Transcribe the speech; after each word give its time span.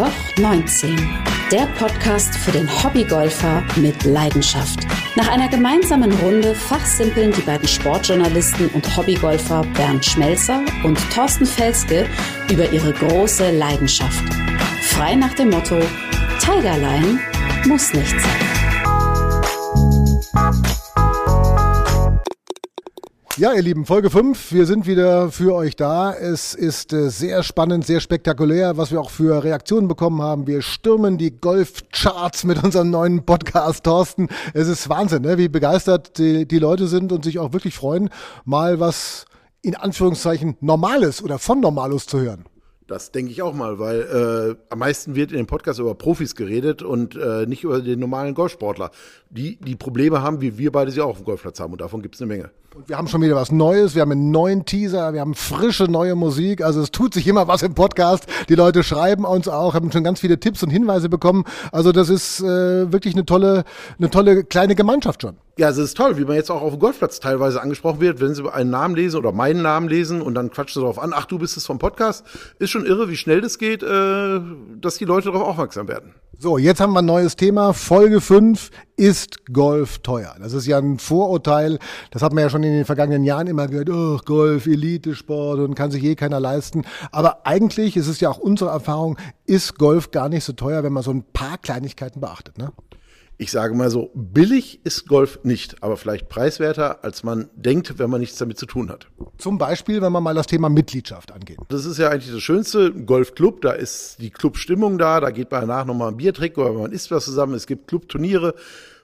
Loch 0.00 0.36
19, 0.38 0.96
der 1.52 1.66
Podcast 1.78 2.34
für 2.34 2.52
den 2.52 2.66
Hobbygolfer 2.82 3.62
mit 3.76 4.02
Leidenschaft. 4.04 4.80
Nach 5.14 5.28
einer 5.28 5.46
gemeinsamen 5.48 6.10
Runde 6.20 6.54
fachsimpeln 6.54 7.32
die 7.32 7.42
beiden 7.42 7.68
Sportjournalisten 7.68 8.70
und 8.70 8.96
Hobbygolfer 8.96 9.62
Bernd 9.74 10.02
Schmelzer 10.02 10.62
und 10.84 10.98
Thorsten 11.10 11.44
Felske 11.44 12.06
über 12.50 12.72
ihre 12.72 12.94
große 12.94 13.50
Leidenschaft. 13.50 14.24
Frei 14.80 15.16
nach 15.16 15.34
dem 15.34 15.50
Motto: 15.50 15.78
Tigerline 16.40 17.18
muss 17.66 17.92
nicht 17.92 18.18
sein. 18.18 18.49
Ja, 23.40 23.54
ihr 23.54 23.62
Lieben, 23.62 23.86
Folge 23.86 24.10
5. 24.10 24.52
Wir 24.52 24.66
sind 24.66 24.86
wieder 24.86 25.32
für 25.32 25.54
euch 25.54 25.74
da. 25.74 26.12
Es 26.12 26.52
ist 26.52 26.92
äh, 26.92 27.08
sehr 27.08 27.42
spannend, 27.42 27.86
sehr 27.86 28.00
spektakulär, 28.00 28.76
was 28.76 28.90
wir 28.90 29.00
auch 29.00 29.08
für 29.08 29.42
Reaktionen 29.42 29.88
bekommen 29.88 30.20
haben. 30.20 30.46
Wir 30.46 30.60
stürmen 30.60 31.16
die 31.16 31.30
Golfcharts 31.30 32.44
mit 32.44 32.62
unserem 32.62 32.90
neuen 32.90 33.24
Podcast, 33.24 33.84
Thorsten. 33.84 34.28
Es 34.52 34.68
ist 34.68 34.90
Wahnsinn, 34.90 35.22
ne? 35.22 35.38
wie 35.38 35.48
begeistert 35.48 36.18
die, 36.18 36.46
die 36.46 36.58
Leute 36.58 36.86
sind 36.86 37.12
und 37.12 37.24
sich 37.24 37.38
auch 37.38 37.54
wirklich 37.54 37.74
freuen, 37.74 38.10
mal 38.44 38.78
was 38.78 39.24
in 39.62 39.74
Anführungszeichen 39.74 40.58
Normales 40.60 41.24
oder 41.24 41.38
von 41.38 41.60
Normalus 41.60 42.04
zu 42.04 42.20
hören. 42.20 42.44
Das 42.90 43.10
denke 43.10 43.32
ich 43.32 43.40
auch 43.40 43.54
mal, 43.54 43.78
weil 43.78 44.00
äh, 44.00 44.56
am 44.68 44.80
meisten 44.80 45.14
wird 45.14 45.30
in 45.30 45.38
dem 45.38 45.46
Podcast 45.46 45.78
über 45.78 45.94
Profis 45.94 46.34
geredet 46.34 46.82
und 46.82 47.16
äh, 47.16 47.46
nicht 47.46 47.64
über 47.64 47.80
den 47.80 48.00
normalen 48.00 48.34
Golfsportler, 48.34 48.90
die 49.30 49.56
die 49.56 49.76
Probleme 49.76 50.20
haben, 50.20 50.42
wie 50.42 50.58
wir 50.58 50.72
beide 50.72 50.90
sie 50.90 51.00
auch 51.00 51.10
auf 51.10 51.18
dem 51.18 51.24
Golfplatz 51.24 51.58
haben 51.58 51.72
und 51.72 51.80
davon 51.80 52.02
gibt 52.02 52.16
es 52.16 52.20
eine 52.20 52.26
Menge. 52.26 52.50
Und 52.72 52.88
wir 52.88 52.96
haben 52.96 53.08
schon 53.08 53.20
wieder 53.20 53.34
was 53.34 53.50
Neues, 53.50 53.96
wir 53.96 54.02
haben 54.02 54.12
einen 54.12 54.30
neuen 54.30 54.64
Teaser, 54.64 55.12
wir 55.12 55.22
haben 55.22 55.34
frische 55.34 55.84
neue 55.84 56.14
Musik, 56.14 56.62
also 56.62 56.80
es 56.80 56.92
tut 56.92 57.14
sich 57.14 57.26
immer 57.26 57.48
was 57.48 57.62
im 57.62 57.74
Podcast. 57.74 58.28
Die 58.48 58.54
Leute 58.54 58.84
schreiben 58.84 59.24
uns 59.24 59.48
auch, 59.48 59.74
haben 59.74 59.90
schon 59.90 60.04
ganz 60.04 60.20
viele 60.20 60.38
Tipps 60.38 60.62
und 60.62 60.70
Hinweise 60.70 61.08
bekommen. 61.08 61.44
Also 61.72 61.90
das 61.90 62.08
ist 62.08 62.38
äh, 62.38 62.92
wirklich 62.92 63.14
eine 63.14 63.26
tolle, 63.26 63.64
eine 63.98 64.08
tolle 64.08 64.44
kleine 64.44 64.76
Gemeinschaft 64.76 65.22
schon. 65.22 65.36
Ja, 65.58 65.68
es 65.68 65.78
ist 65.78 65.96
toll, 65.96 66.16
wie 66.16 66.24
man 66.24 66.36
jetzt 66.36 66.48
auch 66.48 66.62
auf 66.62 66.70
dem 66.70 66.78
Golfplatz 66.78 67.18
teilweise 67.18 67.60
angesprochen 67.60 68.00
wird, 68.00 68.20
wenn 68.20 68.36
sie 68.36 68.48
einen 68.48 68.70
Namen 68.70 68.94
lesen 68.94 69.18
oder 69.18 69.32
meinen 69.32 69.62
Namen 69.62 69.88
lesen 69.88 70.22
und 70.22 70.34
dann 70.34 70.52
quatschen 70.52 70.80
sie 70.80 70.84
darauf 70.84 71.00
an, 71.00 71.12
ach, 71.12 71.24
du 71.24 71.40
bist 71.40 71.56
es 71.56 71.66
vom 71.66 71.80
Podcast. 71.80 72.24
Ist 72.60 72.70
schon 72.70 72.86
irre, 72.86 73.10
wie 73.10 73.16
schnell 73.16 73.40
das 73.40 73.58
geht, 73.58 73.82
äh, 73.82 74.40
dass 74.80 74.96
die 74.96 75.06
Leute 75.06 75.32
darauf 75.32 75.48
aufmerksam 75.48 75.88
werden. 75.88 76.14
So, 76.42 76.56
jetzt 76.56 76.80
haben 76.80 76.94
wir 76.94 77.00
ein 77.00 77.04
neues 77.04 77.36
Thema. 77.36 77.74
Folge 77.74 78.22
5 78.22 78.70
ist 78.96 79.52
Golf 79.52 79.98
teuer. 79.98 80.34
Das 80.40 80.54
ist 80.54 80.66
ja 80.66 80.78
ein 80.78 80.98
Vorurteil. 80.98 81.78
Das 82.12 82.22
hat 82.22 82.32
man 82.32 82.42
ja 82.42 82.48
schon 82.48 82.62
in 82.62 82.72
den 82.72 82.86
vergangenen 82.86 83.24
Jahren 83.24 83.46
immer 83.46 83.68
gehört. 83.68 83.90
Oh, 83.90 84.18
Golf, 84.24 84.66
Elite-Sport 84.66 85.58
und 85.58 85.74
kann 85.74 85.90
sich 85.90 86.02
je 86.02 86.14
keiner 86.14 86.40
leisten. 86.40 86.86
Aber 87.12 87.46
eigentlich 87.46 87.94
ist 87.98 88.06
es 88.06 88.20
ja 88.20 88.30
auch 88.30 88.38
unsere 88.38 88.70
Erfahrung, 88.70 89.18
ist 89.44 89.76
Golf 89.76 90.12
gar 90.12 90.30
nicht 90.30 90.44
so 90.44 90.54
teuer, 90.54 90.82
wenn 90.82 90.94
man 90.94 91.02
so 91.02 91.10
ein 91.10 91.24
paar 91.24 91.58
Kleinigkeiten 91.58 92.22
beachtet. 92.22 92.56
Ne? 92.56 92.72
Ich 93.40 93.50
sage 93.50 93.74
mal 93.74 93.88
so, 93.88 94.10
billig 94.14 94.80
ist 94.84 95.08
Golf 95.08 95.40
nicht, 95.44 95.82
aber 95.82 95.96
vielleicht 95.96 96.28
preiswerter, 96.28 97.02
als 97.02 97.22
man 97.22 97.48
denkt, 97.54 97.98
wenn 97.98 98.10
man 98.10 98.20
nichts 98.20 98.36
damit 98.36 98.58
zu 98.58 98.66
tun 98.66 98.90
hat. 98.90 99.06
Zum 99.38 99.56
Beispiel, 99.56 100.02
wenn 100.02 100.12
man 100.12 100.22
mal 100.22 100.34
das 100.34 100.46
Thema 100.46 100.68
Mitgliedschaft 100.68 101.32
angeht. 101.32 101.56
Das 101.70 101.86
ist 101.86 101.96
ja 101.96 102.10
eigentlich 102.10 102.34
das 102.34 102.42
Schönste. 102.42 102.92
Golfclub, 102.92 103.62
da 103.62 103.72
ist 103.72 104.18
die 104.20 104.28
Clubstimmung 104.28 104.98
da, 104.98 105.20
da 105.20 105.30
geht 105.30 105.50
man 105.50 105.62
danach 105.62 105.86
nochmal 105.86 106.08
ein 106.08 106.18
Bier 106.18 106.34
trinken 106.34 106.60
oder 106.60 106.74
man 106.74 106.92
isst 106.92 107.10
was 107.10 107.24
zusammen. 107.24 107.54
Es 107.54 107.66
gibt 107.66 107.88
Clubturniere, 107.88 108.54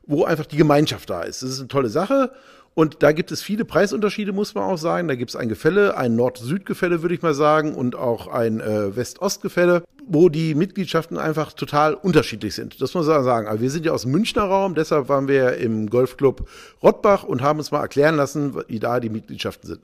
wo 0.05 0.25
einfach 0.25 0.45
die 0.45 0.59
Gemeinschaft 0.59 1.09
da 1.09 1.23
ist. 1.23 1.43
Das 1.43 1.49
ist 1.49 1.61
eine 1.61 1.69
tolle 1.69 1.89
Sache. 1.89 2.31
Und 2.79 3.03
da 3.03 3.13
gibt 3.13 3.33
es 3.33 3.43
viele 3.43 3.65
Preisunterschiede, 3.65 4.33
muss 4.33 4.55
man 4.55 4.65
auch 4.65 4.77
sagen. 4.77 5.09
Da 5.09 5.15
gibt 5.15 5.31
es 5.31 5.37
ein 5.37 5.49
Gefälle, 5.49 5.97
ein 5.97 6.15
Nord-Süd-Gefälle, 6.15 7.01
würde 7.01 7.15
ich 7.15 7.23
mal 7.23 7.33
sagen, 7.33 7.75
und 7.75 7.97
auch 7.97 8.27
ein 8.27 8.61
äh, 8.61 8.95
West-Ost-Gefälle, 8.95 9.83
wo 10.07 10.29
die 10.29 10.55
Mitgliedschaften 10.55 11.17
einfach 11.17 11.55
total 11.55 11.95
unterschiedlich 11.95 12.55
sind. 12.55 12.83
Das 12.83 12.93
muss 12.93 13.07
man 13.07 13.25
sagen. 13.25 13.49
Aber 13.49 13.63
wir 13.63 13.71
sind 13.71 13.87
ja 13.87 13.93
aus 13.93 14.03
dem 14.03 14.11
Münchner 14.11 14.43
Raum, 14.43 14.75
deshalb 14.75 15.09
waren 15.09 15.27
wir 15.27 15.57
im 15.57 15.89
Golfclub 15.89 16.47
Rottbach 16.83 17.25
und 17.25 17.41
haben 17.41 17.61
uns 17.61 17.71
mal 17.71 17.81
erklären 17.81 18.15
lassen, 18.15 18.55
wie 18.69 18.79
da 18.79 19.01
die 19.01 19.09
Mitgliedschaften 19.09 19.67
sind. 19.67 19.81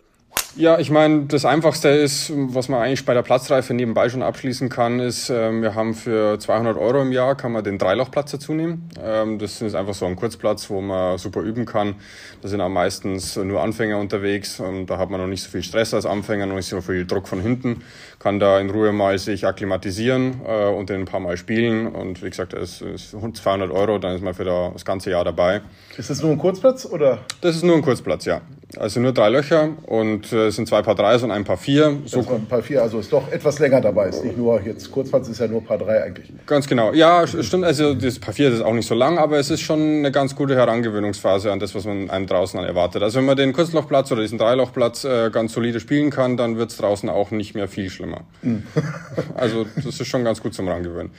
Ja, 0.55 0.79
ich 0.79 0.91
meine, 0.91 1.25
das 1.25 1.47
Einfachste 1.47 1.89
ist, 1.89 2.31
was 2.35 2.69
man 2.69 2.83
eigentlich 2.83 3.07
bei 3.07 3.15
der 3.15 3.23
Platzreife 3.23 3.73
nebenbei 3.73 4.11
schon 4.11 4.23
abschließen 4.23 4.69
kann, 4.69 5.01
ist, 5.01 5.31
ähm, 5.31 5.63
wir 5.63 5.75
haben 5.75 5.95
für 5.95 6.39
200 6.39 6.77
Euro 6.77 7.01
im 7.01 7.11
Jahr 7.11 7.37
kann 7.37 7.53
man 7.53 7.65
den 7.65 7.79
Dreilochplatz 7.79 8.33
dazu 8.33 8.53
nehmen. 8.53 8.87
Ähm, 9.03 9.39
das 9.39 9.63
ist 9.63 9.75
einfach 9.75 9.95
so 9.95 10.05
ein 10.05 10.15
Kurzplatz, 10.15 10.69
wo 10.69 10.83
man 10.83 11.17
super 11.17 11.41
üben 11.41 11.65
kann. 11.65 11.95
Da 12.43 12.49
sind 12.49 12.61
auch 12.61 12.69
meistens 12.69 13.37
nur 13.37 13.63
Anfänger 13.63 13.99
unterwegs. 13.99 14.61
Und 14.61 14.89
da 14.89 14.99
hat 14.99 15.09
man 15.09 15.23
noch 15.23 15.27
nicht 15.27 15.43
so 15.43 15.49
viel 15.49 15.63
Stress 15.63 15.95
als 15.95 16.05
Anfänger, 16.05 16.45
noch 16.45 16.57
nicht 16.57 16.69
so 16.69 16.83
viel 16.83 17.07
Druck 17.07 17.29
von 17.29 17.41
hinten. 17.41 17.83
Kann 18.19 18.39
da 18.39 18.61
in 18.61 18.69
Ruhe 18.69 18.93
mal 18.93 19.19
sich 19.19 19.47
akklimatisieren 19.47 20.43
äh, 20.47 20.69
und 20.69 20.91
den 20.91 21.01
ein 21.01 21.07
paar 21.07 21.21
Mal 21.21 21.39
spielen. 21.39 21.87
Und 21.87 22.23
wie 22.23 22.29
gesagt, 22.29 22.53
es 22.53 22.83
ist 22.83 23.13
200 23.13 23.71
Euro, 23.71 23.99
dann 23.99 24.15
ist 24.15 24.23
man 24.23 24.35
für 24.35 24.45
das 24.45 24.85
ganze 24.85 25.11
Jahr 25.11 25.25
dabei. 25.25 25.63
Ist 25.97 26.11
das 26.11 26.21
nur 26.21 26.31
ein 26.31 26.39
Kurzplatz 26.39 26.85
oder? 26.85 27.21
Das 27.41 27.57
ist 27.57 27.65
nur 27.65 27.77
ein 27.77 27.83
Kurzplatz, 27.83 28.27
ja. 28.27 28.43
Also 28.79 29.01
nur 29.01 29.13
drei 29.13 29.29
Löcher 29.29 29.71
und 29.87 30.33
äh, 30.33 30.51
sind 30.51 30.67
zwei 30.69 30.83
Paar 30.83 30.95
3 30.95 31.25
und 31.25 31.31
ein 31.31 31.45
Paar 31.45 31.57
4. 31.57 31.99
So 32.07 32.19
also 32.19 32.35
ein 32.35 32.47
Paar 32.47 32.63
4, 32.63 32.83
also 32.83 32.99
ist 32.99 33.13
doch 33.13 33.31
etwas 33.31 33.59
länger 33.59 33.81
dabei. 33.81 34.09
Ist 34.09 34.25
nicht 34.25 34.37
nur 34.37 34.61
jetzt 34.63 34.91
Kurzplatz, 34.91 35.29
ist 35.29 35.41
ja 35.41 35.49
nur 35.49 35.63
Paar 35.63 35.79
3 35.79 36.03
eigentlich. 36.05 36.33
Ganz 36.47 36.67
genau. 36.67 36.93
Ja, 36.93 37.27
stimmt. 37.27 37.65
Also 37.65 37.95
das 37.95 38.19
Paar 38.19 38.35
4 38.35 38.53
ist 38.53 38.63
auch 38.63 38.73
nicht 38.73 38.87
so 38.89 38.95
lang, 38.95 39.19
aber 39.19 39.39
es 39.39 39.51
ist 39.51 39.61
schon 39.61 39.81
eine 39.81 40.11
ganz 40.11 40.35
gute 40.35 40.55
Herangewöhnungsphase 40.55 41.53
an 41.53 41.59
das, 41.59 41.75
was 41.75 41.85
man 41.85 42.11
einem 42.11 42.27
draußen 42.27 42.59
erwartet. 42.61 43.03
Also 43.03 43.19
wenn 43.19 43.27
man 43.27 43.37
den 43.37 43.53
Kurzlochplatz 43.53 44.11
oder 44.11 44.23
diesen 44.23 44.39
Dreilochplatz 44.39 45.05
äh, 45.05 45.31
ganz 45.31 45.53
solide 45.53 45.81
spielen 45.81 46.11
kann, 46.11 46.37
dann 46.37 46.57
wird 46.57 46.71
es 46.71 46.79
draußen 46.79 47.09
auch 47.09 47.31
nicht 47.31 47.55
mehr 47.55 47.69
viel 47.69 47.91
schlimmer. 47.91 48.23
Mhm. 48.43 48.63
also 49.35 49.67
das 49.77 50.01
ist 50.01 50.07
schon 50.07 50.25
ganz 50.25 50.43
gut 50.43 50.55
zum 50.55 50.69
Rangewöhnen. 50.69 51.11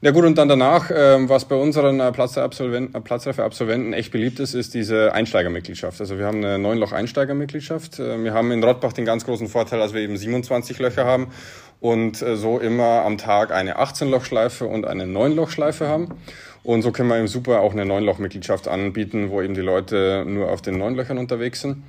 Ja 0.00 0.10
gut, 0.10 0.24
und 0.24 0.36
dann 0.38 0.48
danach, 0.48 0.90
äh, 0.90 1.28
was 1.28 1.46
bei 1.46 1.56
unseren 1.56 2.00
äh, 2.00 2.12
Platzreife-Absolventen 2.12 3.92
echt 3.92 4.12
beliebt 4.12 4.40
ist, 4.40 4.54
ist 4.54 4.74
diese 4.74 5.12
Einsteigermitgliedschaft. 5.12 6.00
Also 6.00 6.18
wir 6.18 6.26
haben 6.26 6.38
eine 6.38 6.58
Neunloch 6.58 6.92
Einsteigermitgliedschaft. 6.94 7.98
Äh, 7.98 8.22
wir 8.22 8.34
haben 8.34 8.50
in 8.52 8.62
Rottbach 8.62 8.92
den 8.92 9.04
ganz 9.04 9.24
großen 9.24 9.48
Vorteil, 9.48 9.78
dass 9.78 9.94
wir 9.94 10.00
eben 10.00 10.16
27 10.16 10.78
Löcher 10.78 11.04
haben 11.04 11.28
und 11.80 12.22
äh, 12.22 12.36
so 12.36 12.58
immer 12.58 13.04
am 13.04 13.18
Tag 13.18 13.52
eine 13.52 13.78
18-Loch-Schleife 13.78 14.66
und 14.66 14.86
eine 14.86 15.04
9-Loch-Schleife 15.04 15.88
haben. 15.88 16.08
Und 16.62 16.82
so 16.82 16.92
können 16.92 17.10
wir 17.10 17.18
eben 17.18 17.28
super 17.28 17.60
auch 17.60 17.72
eine 17.72 17.84
9-Loch-Mitgliedschaft 17.84 18.68
anbieten, 18.68 19.30
wo 19.30 19.42
eben 19.42 19.54
die 19.54 19.60
Leute 19.60 20.24
nur 20.26 20.50
auf 20.50 20.62
den 20.62 20.78
9 20.78 20.94
Löchern 20.94 21.18
unterwegs 21.18 21.60
sind. 21.60 21.82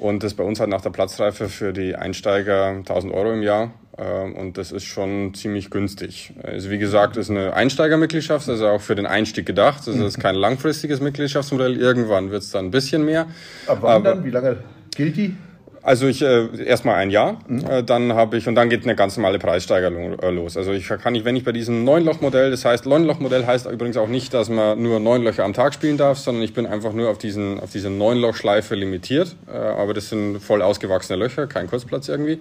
Und 0.00 0.22
das 0.22 0.32
bei 0.32 0.42
uns 0.42 0.60
halt 0.60 0.70
nach 0.70 0.80
der 0.80 0.88
Platzreife 0.88 1.50
für 1.50 1.74
die 1.74 1.94
Einsteiger 1.94 2.68
1000 2.68 3.12
Euro 3.12 3.34
im 3.34 3.42
Jahr. 3.42 3.70
Ähm, 3.98 4.34
und 4.34 4.56
das 4.56 4.72
ist 4.72 4.84
schon 4.84 5.34
ziemlich 5.34 5.68
günstig. 5.68 6.32
Also 6.42 6.70
wie 6.70 6.78
gesagt, 6.78 7.18
ist 7.18 7.28
eine 7.28 7.52
Einsteigermitgliedschaft, 7.52 8.48
also 8.48 8.66
auch 8.68 8.80
für 8.80 8.94
den 8.94 9.04
Einstieg 9.04 9.44
gedacht. 9.44 9.86
Das 9.86 9.96
ist 9.96 10.18
kein 10.18 10.36
langfristiges 10.36 11.02
Mitgliedschaftsmodell. 11.02 11.76
Irgendwann 11.76 12.30
wird 12.30 12.42
es 12.42 12.50
dann 12.50 12.66
ein 12.66 12.70
bisschen 12.70 13.04
mehr. 13.04 13.26
Ab 13.66 13.78
wann 13.82 13.96
Aber, 13.96 14.14
dann? 14.14 14.24
Wie 14.24 14.30
lange 14.30 14.56
gilt 14.96 15.18
die? 15.18 15.36
Also 15.82 16.06
ich 16.08 16.20
äh, 16.20 16.62
erstmal 16.64 16.96
ein 16.96 17.10
Jahr, 17.10 17.38
mhm. 17.48 17.64
äh, 17.64 17.82
dann 17.82 18.12
habe 18.12 18.36
ich 18.36 18.46
und 18.46 18.54
dann 18.54 18.68
geht 18.68 18.84
eine 18.84 18.94
ganz 18.94 19.16
normale 19.16 19.38
Preissteigerung 19.38 20.18
äh, 20.18 20.30
los. 20.30 20.56
Also 20.56 20.72
ich 20.72 20.86
kann 20.86 21.14
nicht, 21.14 21.24
wenn 21.24 21.36
ich 21.36 21.44
bei 21.44 21.52
diesem 21.52 21.84
Neunloch-Modell, 21.84 22.50
das 22.50 22.64
heißt 22.66 22.84
Neunloch-Modell 22.84 23.46
heißt 23.46 23.66
übrigens 23.66 23.96
auch 23.96 24.08
nicht, 24.08 24.34
dass 24.34 24.50
man 24.50 24.82
nur 24.82 25.00
neun 25.00 25.22
Löcher 25.22 25.44
am 25.44 25.54
Tag 25.54 25.72
spielen 25.72 25.96
darf, 25.96 26.18
sondern 26.18 26.42
ich 26.42 26.52
bin 26.52 26.66
einfach 26.66 26.92
nur 26.92 27.08
auf 27.08 27.16
diesen 27.16 27.60
auf 27.60 27.70
diese 27.70 27.88
Neunloch-Schleife 27.88 28.74
limitiert. 28.74 29.36
Äh, 29.50 29.56
aber 29.56 29.94
das 29.94 30.10
sind 30.10 30.40
voll 30.40 30.60
ausgewachsene 30.60 31.18
Löcher, 31.18 31.46
kein 31.46 31.66
Kurzplatz 31.66 32.08
irgendwie. 32.08 32.38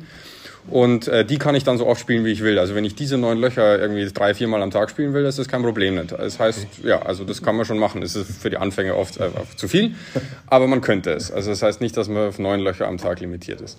Und 0.70 1.08
äh, 1.08 1.26
die 1.26 1.38
kann 1.38 1.56
ich 1.56 1.64
dann 1.64 1.78
so 1.78 1.88
oft 1.88 2.00
spielen, 2.00 2.26
wie 2.26 2.32
ich 2.32 2.42
will. 2.42 2.60
Also 2.60 2.76
wenn 2.76 2.86
ich 2.86 2.96
diese 2.96 3.18
neun 3.18 3.40
Löcher 3.40 3.80
irgendwie 3.80 4.08
drei, 4.12 4.34
vier 4.34 4.48
Mal 4.48 4.62
am 4.62 4.72
Tag 4.72 4.90
spielen 4.90 5.14
will, 5.14 5.24
das 5.24 5.40
ist 5.40 5.50
kein 5.50 5.64
Problem 5.64 5.96
nicht. 5.96 6.12
Das 6.12 6.40
heißt, 6.40 6.68
ja, 6.84 7.02
also 7.02 7.24
das 7.24 7.42
kann 7.42 7.56
man 7.56 7.66
schon 7.66 7.80
machen. 7.80 8.02
Es 8.04 8.16
ist 8.16 8.42
für 8.42 8.50
die 8.50 8.58
Anfänger 8.58 8.96
oft 8.96 9.18
äh, 9.18 9.30
zu 9.56 9.68
viel, 9.68 9.96
aber 10.48 10.68
man 10.68 10.82
könnte 10.82 11.12
es. 11.12 11.32
Also 11.32 11.50
das 11.50 11.62
heißt 11.62 11.82
nicht, 11.82 11.98
dass 11.98 12.08
man 12.08 12.30
auf 12.30 12.40
neun 12.40 12.60
Löcher 12.60 12.88
am 12.88 12.98
Tag 12.98 13.20
limitiert 13.20 13.62
ist. 13.62 13.78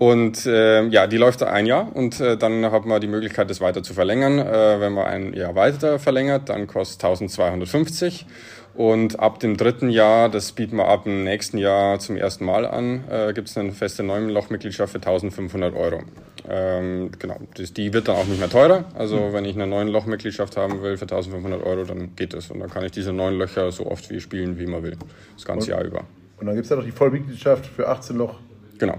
Und 0.00 0.46
äh, 0.46 0.86
ja, 0.86 1.06
die 1.06 1.18
läuft 1.18 1.42
ein 1.42 1.66
Jahr 1.66 1.94
und 1.94 2.20
äh, 2.20 2.38
dann 2.38 2.64
hat 2.72 2.86
man 2.86 3.02
die 3.02 3.06
Möglichkeit, 3.06 3.50
das 3.50 3.60
weiter 3.60 3.82
zu 3.82 3.92
verlängern. 3.92 4.38
Äh, 4.38 4.80
wenn 4.80 4.94
man 4.94 5.04
ein 5.04 5.34
Jahr 5.34 5.54
weiter 5.54 5.98
verlängert, 5.98 6.48
dann 6.48 6.66
kostet 6.66 7.04
1250. 7.04 8.24
Und 8.72 9.20
ab 9.20 9.40
dem 9.40 9.58
dritten 9.58 9.90
Jahr, 9.90 10.30
das 10.30 10.52
bieten 10.52 10.76
wir 10.76 10.88
ab 10.88 11.02
im 11.04 11.24
nächsten 11.24 11.58
Jahr 11.58 11.98
zum 11.98 12.16
ersten 12.16 12.46
Mal 12.46 12.64
an, 12.64 13.04
äh, 13.10 13.34
gibt 13.34 13.50
es 13.50 13.58
eine 13.58 13.72
feste 13.72 14.02
Neunlochmitgliedschaft 14.02 14.90
für 14.90 15.00
1500 15.00 15.76
Euro. 15.76 16.00
Ähm, 16.48 17.10
genau, 17.18 17.36
das, 17.58 17.74
die 17.74 17.92
wird 17.92 18.08
dann 18.08 18.16
auch 18.16 18.24
nicht 18.24 18.40
mehr 18.40 18.48
teurer. 18.48 18.86
Also 18.94 19.18
mhm. 19.18 19.32
wenn 19.34 19.44
ich 19.44 19.54
eine 19.54 19.66
neun 19.66 19.88
Lochmitgliedschaft 19.88 20.56
haben 20.56 20.82
will 20.82 20.96
für 20.96 21.02
1500 21.04 21.62
Euro, 21.62 21.84
dann 21.84 22.16
geht 22.16 22.32
das. 22.32 22.50
Und 22.50 22.60
dann 22.60 22.70
kann 22.70 22.86
ich 22.86 22.92
diese 22.92 23.12
neun 23.12 23.36
Löcher 23.36 23.70
so 23.70 23.84
oft 23.84 24.08
wie 24.08 24.20
spielen, 24.20 24.58
wie 24.58 24.66
man 24.66 24.82
will. 24.82 24.96
Das 25.34 25.44
ganze 25.44 25.70
und, 25.70 25.76
Jahr 25.76 25.84
über. 25.84 26.04
Und 26.38 26.46
dann 26.46 26.54
gibt 26.54 26.64
es 26.64 26.70
ja 26.70 26.76
noch 26.76 26.84
die 26.84 26.90
Vollmitgliedschaft 26.90 27.66
für 27.66 27.86
18 27.86 28.16
Loch 28.16 28.36
Genau. 28.80 28.96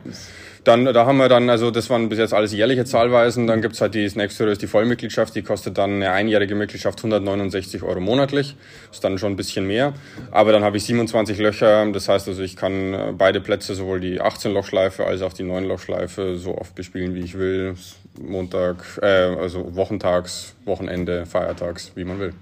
Dann, 0.64 0.86
da 0.86 1.08
haben 1.08 1.18
wir 1.18 1.28
dann, 1.28 1.50
also 1.50 1.72
das 1.72 1.90
waren 1.90 2.08
bis 2.08 2.20
jetzt 2.20 2.36
alles 2.36 2.54
jährliche 2.54 2.86
Zahlweisen. 2.86 3.48
Dann 3.48 3.64
gibt's 3.64 3.82
halt 3.82 3.96
die, 3.96 4.04
das 4.04 4.16
nächste 4.16 4.46
ist 4.46 4.62
die 4.62 4.68
Vollmitgliedschaft, 4.68 5.36
die 5.36 5.42
kostet 5.42 5.80
dann 5.80 5.96
eine 5.96 6.12
einjährige 6.12 6.54
Mitgliedschaft 6.54 7.00
169 7.00 7.82
Euro 7.82 8.00
monatlich. 8.00 8.56
Ist 8.92 9.04
dann 9.04 9.18
schon 9.18 9.34
ein 9.34 9.36
bisschen 9.36 9.66
mehr. 9.66 9.94
Aber 10.30 10.52
dann 10.52 10.64
habe 10.64 10.78
ich 10.78 10.86
27 10.86 11.40
Löcher. 11.40 11.92
Das 11.92 12.08
heißt 12.08 12.28
also, 12.28 12.44
ich 12.44 12.56
kann 12.56 12.94
äh, 12.94 13.14
beide 13.18 13.42
Plätze, 13.42 13.74
sowohl 13.74 14.00
die 14.00 14.22
18-Lochschleife 14.22 15.04
als 15.04 15.24
auch 15.24 15.34
die 15.34 15.44
9-Lochschleife, 15.44 16.38
so 16.38 16.56
oft 16.56 16.76
bespielen, 16.76 17.16
wie 17.16 17.22
ich 17.22 17.40
will. 17.40 17.76
Montag, 18.22 19.00
äh, 19.02 19.08
also 19.08 19.76
wochentags, 19.76 20.54
Wochenende, 20.66 21.26
feiertags, 21.26 21.94
wie 21.96 22.04
man 22.04 22.20
will. 22.20 22.34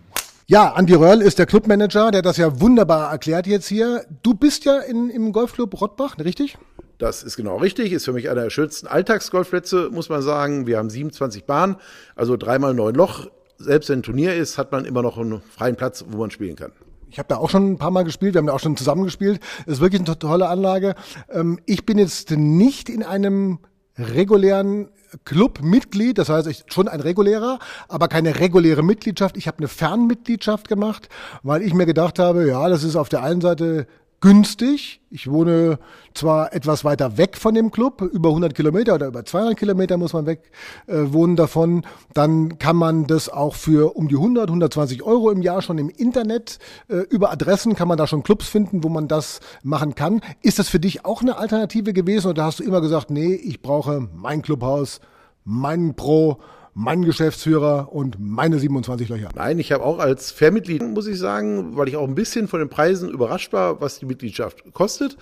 Ja, 0.48 0.74
Andi 0.74 0.96
Röhrl 0.96 1.22
ist 1.22 1.40
der 1.40 1.46
Clubmanager, 1.46 2.12
der 2.12 2.24
das 2.24 2.36
ja 2.38 2.60
wunderbar 2.60 3.12
erklärt 3.12 3.48
jetzt 3.48 3.68
hier. 3.68 4.04
Du 4.24 4.34
bist 4.34 4.66
ja 4.66 4.80
in, 4.80 5.10
im 5.10 5.32
Golfclub 5.32 5.80
Rottbach, 5.80 6.18
richtig? 6.18 6.58
Das 7.00 7.24
ist 7.24 7.38
genau 7.38 7.56
richtig, 7.56 7.94
ist 7.94 8.04
für 8.04 8.12
mich 8.12 8.30
einer 8.30 8.44
der 8.44 8.50
schönsten 8.50 8.86
Alltagsgolfplätze, 8.86 9.90
muss 9.90 10.10
man 10.10 10.22
sagen. 10.22 10.68
Wir 10.68 10.78
haben 10.78 10.90
27 10.90 11.46
Bahnen, 11.46 11.78
also 12.14 12.36
dreimal 12.36 12.74
neun 12.74 12.94
Loch. 12.94 13.28
Selbst 13.58 13.90
wenn 13.90 14.00
ein 14.00 14.04
Turnier 14.04 14.36
ist, 14.36 14.58
hat 14.58 14.74
man 14.74 14.84
immer 14.84 15.02
noch 15.02 15.18
einen 15.18 15.42
freien 15.42 15.78
Platz, 15.78 16.04
wo 16.10 16.18
man 16.18 16.30
spielen 16.30 16.58
kann. 16.58 16.74
Ich 17.10 17.18
habe 17.18 17.30
da 17.30 17.38
auch 17.38 17.50
schon 17.50 17.72
ein 17.72 17.78
paar 17.78 17.90
Mal 17.90 18.04
gespielt, 18.04 18.34
wir 18.34 18.40
haben 18.40 18.48
da 18.48 18.54
auch 18.54 18.60
schon 18.60 18.76
zusammen 18.76 19.06
gespielt. 19.06 19.40
Das 19.66 19.76
ist 19.76 19.82
wirklich 19.82 20.02
eine 20.02 20.20
tolle 20.20 20.50
Anlage. 20.50 20.94
Ähm, 21.32 21.60
ich 21.66 21.86
bin 21.86 21.98
jetzt 21.98 22.32
nicht 22.32 22.90
in 22.90 23.02
einem 23.02 23.60
regulären 23.98 24.90
Clubmitglied, 25.24 26.18
das 26.18 26.28
heißt 26.28 26.48
ich 26.48 26.66
schon 26.68 26.90
ein 26.90 27.00
regulärer, 27.00 27.60
aber 27.88 28.10
keine 28.10 28.42
reguläre 28.42 28.84
Mitgliedschaft. 28.84 29.38
Ich 29.38 29.48
habe 29.48 29.60
eine 29.60 29.70
Fernmitgliedschaft 29.70 30.68
gemacht, 30.68 31.08
weil 31.44 31.62
ich 31.62 31.74
mir 31.74 31.86
gedacht 31.86 32.20
habe, 32.20 32.46
ja, 32.46 32.68
das 32.68 32.84
ist 32.84 32.98
auf 32.98 33.08
der 33.08 33.24
einen 33.24 33.40
Seite 33.40 33.88
günstig. 34.22 35.02
Ich 35.10 35.30
wohne 35.30 35.80
zwar 36.14 36.54
etwas 36.54 36.84
weiter 36.84 37.18
weg 37.18 37.38
von 37.38 37.56
dem 37.56 37.72
Club, 37.72 38.02
über 38.02 38.30
100 38.30 38.54
Kilometer 38.54 38.96
oder 38.96 39.08
über 39.08 39.26
200 39.26 39.58
Kilometer 39.58 39.98
muss 39.98 40.14
man 40.14 40.26
weg 40.26 40.52
äh, 40.88 40.98
wohnen 41.14 41.36
davon. 41.36 41.86
Dann 42.14 42.60
kann 42.60 42.76
man 42.76 43.08
das 43.08 43.30
auch 43.30 43.56
für 43.56 43.96
um 43.96 44.08
die 44.08 44.16
100, 44.16 44.48
120 44.48 45.04
Euro 45.04 45.32
im 45.32 45.42
Jahr 45.42 45.62
schon 45.62 45.78
im 45.78 45.90
Internet 45.90 46.60
äh, 46.90 46.98
über 47.10 47.32
Adressen 47.32 47.76
kann 47.76 47.88
man 47.88 47.98
da 47.98 48.08
schon 48.08 48.24
Clubs 48.24 48.48
finden, 48.48 48.84
wo 48.84 48.90
man 48.90 49.08
das 49.08 49.40
machen 49.64 49.96
kann. 49.96 50.22
Ist 50.42 50.60
das 50.60 50.70
für 50.70 50.80
dich 50.80 51.06
auch 51.06 51.22
eine 51.22 51.38
Alternative 51.38 51.94
gewesen 51.94 52.28
oder 52.28 52.46
hast 52.46 52.60
du 52.60 52.64
immer 52.64 52.82
gesagt, 52.82 53.10
nee, 53.10 53.34
ich 53.34 53.62
brauche 53.62 54.08
mein 54.14 54.42
Clubhaus, 54.42 55.00
mein 55.44 55.96
Pro, 55.96 56.40
mein 56.74 57.04
Geschäftsführer 57.04 57.92
und 57.92 58.18
meine 58.20 58.60
27 58.60 59.10
Löcher. 59.10 59.30
Nein, 59.36 59.60
ich 59.60 59.72
habe 59.72 59.84
auch 59.84 60.00
als 60.00 60.32
Fairmitglied, 60.32 60.82
muss 60.84 61.08
ich 61.08 61.18
sagen, 61.18 61.76
weil 61.76 61.88
ich 61.88 61.98
auch 61.98 62.08
ein 62.08 62.16
bisschen 62.16 62.48
von 62.48 62.60
den 62.60 62.70
Preisen 62.70 63.10
überrascht 63.10 63.54
war, 63.54 63.82
was 63.82 64.00
die 64.00 64.06
Mitgliedschaft 64.06 64.74
kostet. 64.74 65.18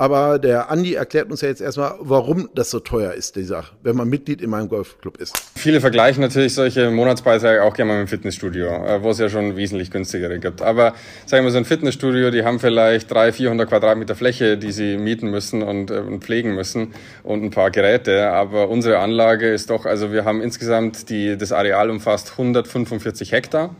Aber 0.00 0.38
der 0.38 0.70
Andi 0.70 0.94
erklärt 0.94 1.30
uns 1.30 1.42
ja 1.42 1.48
jetzt 1.48 1.60
erstmal, 1.60 1.92
warum 2.00 2.48
das 2.54 2.70
so 2.70 2.80
teuer 2.80 3.12
ist, 3.12 3.36
dieser, 3.36 3.64
wenn 3.82 3.96
man 3.96 4.08
Mitglied 4.08 4.40
in 4.40 4.48
meinem 4.48 4.70
Golfclub 4.70 5.18
ist. 5.18 5.36
Viele 5.54 5.82
vergleichen 5.82 6.22
natürlich 6.22 6.54
solche 6.54 6.90
Monatsbeiträge 6.90 7.62
auch 7.62 7.74
gerne 7.74 7.92
mal 7.92 8.00
mit 8.00 8.08
dem 8.08 8.10
Fitnessstudio, 8.10 8.66
äh, 8.66 9.02
wo 9.02 9.10
es 9.10 9.18
ja 9.18 9.28
schon 9.28 9.56
wesentlich 9.56 9.90
günstigere 9.90 10.38
gibt. 10.38 10.62
Aber 10.62 10.94
sagen 11.26 11.44
wir 11.44 11.50
so 11.50 11.58
ein 11.58 11.66
Fitnessstudio, 11.66 12.30
die 12.30 12.44
haben 12.44 12.60
vielleicht 12.60 13.10
300, 13.10 13.34
400 13.34 13.68
Quadratmeter 13.68 14.14
Fläche, 14.14 14.56
die 14.56 14.72
sie 14.72 14.96
mieten 14.96 15.30
müssen 15.30 15.62
und, 15.62 15.90
äh, 15.90 15.98
und 15.98 16.24
pflegen 16.24 16.54
müssen 16.54 16.94
und 17.22 17.44
ein 17.44 17.50
paar 17.50 17.70
Geräte. 17.70 18.30
Aber 18.30 18.70
unsere 18.70 19.00
Anlage 19.00 19.50
ist 19.50 19.68
doch, 19.68 19.84
also 19.84 20.12
wir 20.12 20.24
haben 20.24 20.40
insgesamt 20.40 21.10
die, 21.10 21.36
das 21.36 21.52
Areal 21.52 21.90
umfasst 21.90 22.30
145 22.38 23.32
Hektar. 23.32 23.76